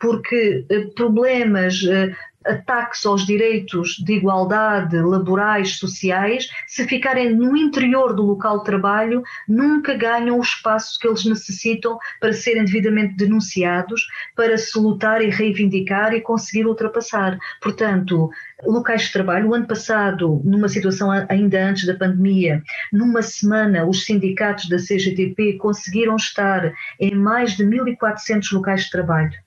[0.00, 2.14] Porque eh, problemas eh,
[2.46, 9.22] ataques aos direitos de igualdade laborais, sociais, se ficarem no interior do local de trabalho,
[9.48, 15.30] nunca ganham o espaço que eles necessitam para serem devidamente denunciados, para se lutar e
[15.30, 17.38] reivindicar e conseguir ultrapassar.
[17.62, 18.30] Portanto,
[18.64, 24.04] locais de trabalho, o ano passado, numa situação ainda antes da pandemia, numa semana, os
[24.04, 29.43] sindicatos da CGTP conseguiram estar em mais de 1.400 locais de trabalho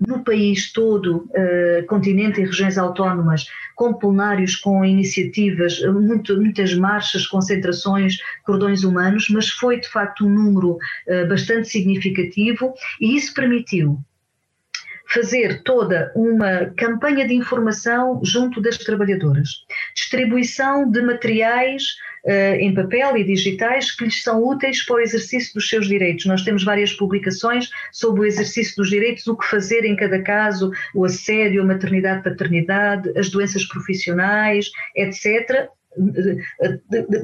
[0.00, 7.26] no país todo, uh, continente e regiões autónomas, com plenários, com iniciativas, muito, muitas marchas,
[7.26, 13.98] concentrações, cordões humanos, mas foi de facto um número uh, bastante significativo e isso permitiu
[15.06, 19.48] fazer toda uma campanha de informação junto das trabalhadoras,
[19.94, 21.82] distribuição de materiais
[22.24, 26.26] uh, em papel e digitais que lhes são úteis para o exercício dos seus direitos.
[26.26, 30.70] Nós temos várias publicações sobre o exercício dos direitos, o que fazer em cada caso,
[30.94, 35.68] o assédio, a maternidade, paternidade, as doenças profissionais, etc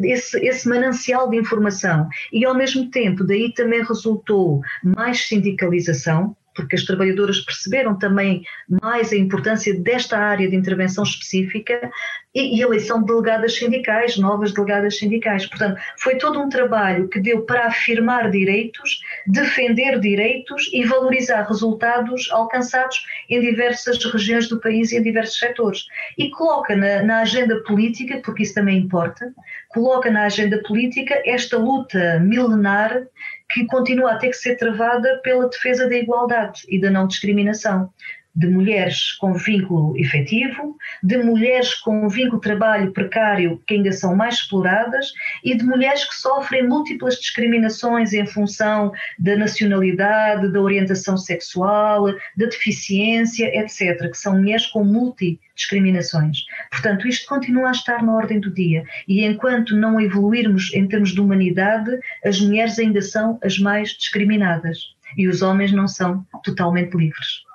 [0.04, 2.08] esse, esse, manancial de informação.
[2.32, 8.44] E ao mesmo tempo daí também resultou mais sindicalização porque as trabalhadoras perceberam também
[8.82, 11.90] mais a importância desta área de intervenção específica
[12.34, 15.46] e, e eleição de delegadas sindicais, novas delegadas sindicais.
[15.46, 22.28] Portanto, foi todo um trabalho que deu para afirmar direitos, defender direitos e valorizar resultados
[22.30, 25.84] alcançados em diversas regiões do país e em diversos setores.
[26.16, 29.32] E coloca na, na agenda política, porque isso também importa,
[29.68, 33.02] coloca na agenda política esta luta milenar
[33.50, 37.92] que continua a ter que ser travada pela defesa da igualdade e da não discriminação
[38.34, 44.14] de mulheres com vínculo efetivo, de mulheres com vínculo de trabalho precário que ainda são
[44.14, 45.12] mais exploradas
[45.44, 52.06] e de mulheres que sofrem múltiplas discriminações em função da nacionalidade, da orientação sexual,
[52.36, 56.38] da deficiência, etc., que são mulheres com multidiscriminações.
[56.70, 61.10] Portanto, isto continua a estar na ordem do dia e enquanto não evoluirmos em termos
[61.10, 66.96] de humanidade, as mulheres ainda são as mais discriminadas e os homens não são totalmente
[66.96, 67.49] livres.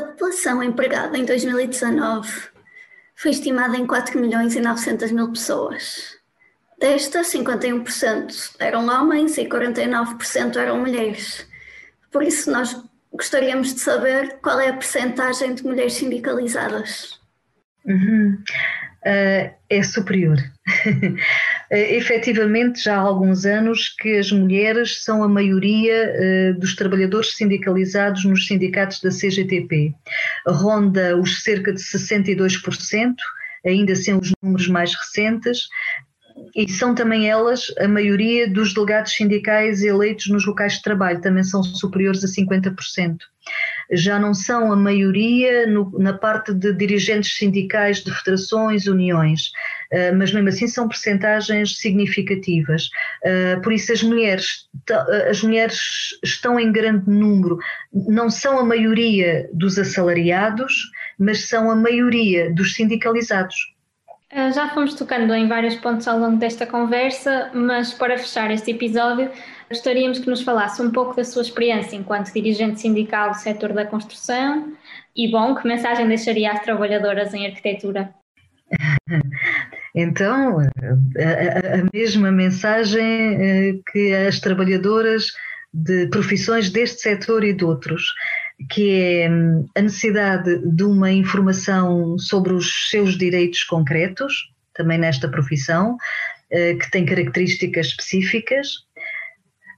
[0.00, 2.48] A população empregada em 2019
[3.14, 6.16] foi estimada em 4 milhões e 900 mil pessoas.
[6.78, 11.46] Destas, 51% eram homens e 49% eram mulheres.
[12.10, 12.82] Por isso, nós
[13.12, 17.20] gostaríamos de saber qual é a percentagem de mulheres sindicalizadas.
[17.84, 18.42] Uhum.
[19.06, 20.36] Uh, é superior.
[21.72, 27.36] Eh, efetivamente, já há alguns anos que as mulheres são a maioria uh, dos trabalhadores
[27.36, 29.94] sindicalizados nos sindicatos da CGTP.
[30.48, 33.14] Ronda os cerca de 62%,
[33.64, 35.68] ainda sem os números mais recentes,
[36.56, 41.44] e são também elas a maioria dos delegados sindicais eleitos nos locais de trabalho, também
[41.44, 43.16] são superiores a 50%
[43.92, 49.48] já não são a maioria no, na parte de dirigentes sindicais de federações, uniões,
[49.92, 52.88] uh, mas mesmo assim são percentagens significativas.
[53.24, 54.68] Uh, por isso as mulheres,
[55.28, 55.78] as mulheres
[56.22, 57.58] estão em grande número,
[57.92, 60.72] não são a maioria dos assalariados,
[61.18, 63.56] mas são a maioria dos sindicalizados.
[64.54, 69.28] Já fomos tocando em vários pontos ao longo desta conversa, mas para fechar este episódio,
[69.70, 73.86] Gostaríamos que nos falasse um pouco da sua experiência enquanto dirigente sindical do setor da
[73.86, 74.76] construção
[75.14, 78.12] e, bom, que mensagem deixaria às trabalhadoras em arquitetura?
[79.92, 85.32] Então, a, mesma mensagem eh, que as trabalhadoras
[85.74, 88.04] de profissões deste setor e de outros,
[88.70, 95.28] que é hum, a necessidade de uma informação sobre os seus direitos concretos, também nesta
[95.28, 95.96] profissão,
[96.52, 98.84] eh, que tem características específicas,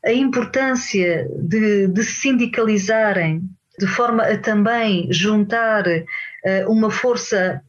[0.05, 3.43] a importância de, de sindicalizarem
[3.79, 7.63] de forma a também juntar uh, uma força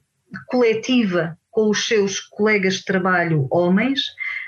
[0.48, 4.02] coletiva com os seus colegas de trabalho homens,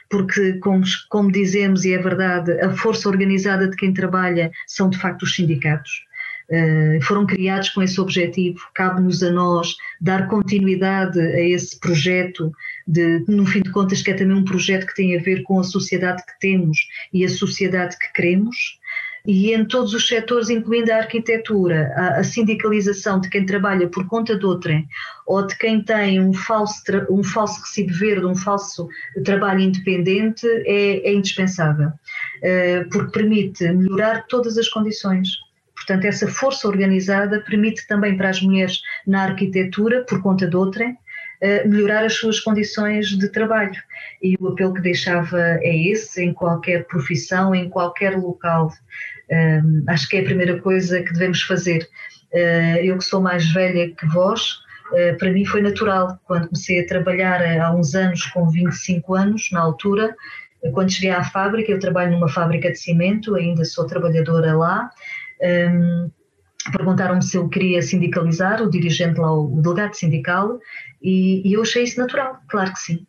[0.10, 4.98] porque, como, como dizemos, e é verdade, a força organizada de quem trabalha são de
[4.98, 6.04] facto os sindicatos.
[6.50, 12.52] Uh, foram criados com esse objetivo, cabe-nos a nós dar continuidade a esse projeto
[12.88, 15.60] de, no fim de contas, que é também um projeto que tem a ver com
[15.60, 16.78] a sociedade que temos
[17.12, 18.80] e a sociedade que queremos.
[19.28, 24.08] E em todos os setores, incluindo a arquitetura, a, a sindicalização de quem trabalha por
[24.08, 24.88] conta de outrem
[25.26, 28.88] ou de quem tem um falso, um falso recibo verde, um falso
[29.24, 35.30] trabalho independente, é, é indispensável, uh, porque permite melhorar todas as condições.
[35.86, 40.98] Portanto, essa força organizada permite também para as mulheres na arquitetura, por conta de outrem,
[41.66, 43.76] melhorar as suas condições de trabalho.
[44.22, 48.72] E o apelo que deixava é esse, em qualquer profissão, em qualquer local.
[49.88, 51.88] Acho que é a primeira coisa que devemos fazer.
[52.36, 54.60] Uh, eu que sou mais velha que vós,
[54.92, 56.20] uh, para mim foi natural.
[56.26, 60.14] Quando comecei a trabalhar há uns anos, com 25 anos, na altura,
[60.74, 64.92] quando cheguei à fábrica, eu trabalho numa fábrica de cimento, ainda sou trabalhadora lá.
[65.42, 66.12] Um,
[66.72, 70.60] Perguntaram-me se eu queria sindicalizar, o dirigente lá, o delegado sindical,
[71.02, 73.06] e, e eu achei isso natural, claro que sim.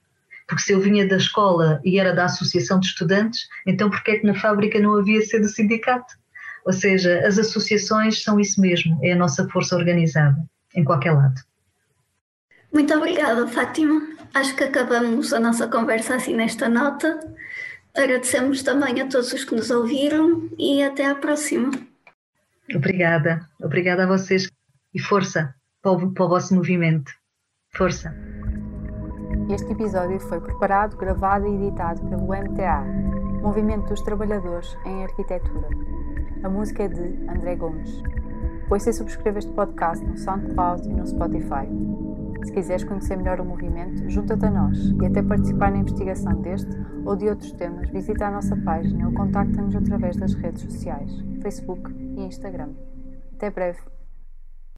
[0.47, 4.11] Porque se eu vinha da escola e era da associação de estudantes, então por que
[4.11, 6.15] é que na fábrica não havia ser do sindicato?
[6.67, 10.37] Ou seja, as associações são isso mesmo, é a nossa força organizada,
[10.75, 11.41] em qualquer lado.
[12.73, 14.03] Muito obrigada, Fátima.
[14.35, 17.19] Acho que acabamos a nossa conversa assim nesta nota.
[17.97, 21.71] Agradecemos também a todos os que nos ouviram e até à próxima.
[22.75, 24.51] Obrigada, obrigada a vocês
[24.93, 27.13] e força para o, para o vosso movimento.
[27.73, 28.13] Força.
[29.49, 32.83] Este episódio foi preparado, gravado e editado pelo MTA,
[33.41, 35.69] Movimento dos Trabalhadores em Arquitetura.
[36.43, 38.03] A música é de André Gomes.
[38.69, 41.69] Ouça e subscreva este podcast no SoundCloud e no Spotify.
[42.45, 46.77] Se quiseres conhecer melhor o movimento, junta-te a nós e até participar na investigação deste
[47.05, 51.13] ou de outros temas, visita a nossa página ou contacta-nos através das redes sociais.
[51.41, 52.73] Facebook e Instagram.
[53.35, 53.96] Até breve!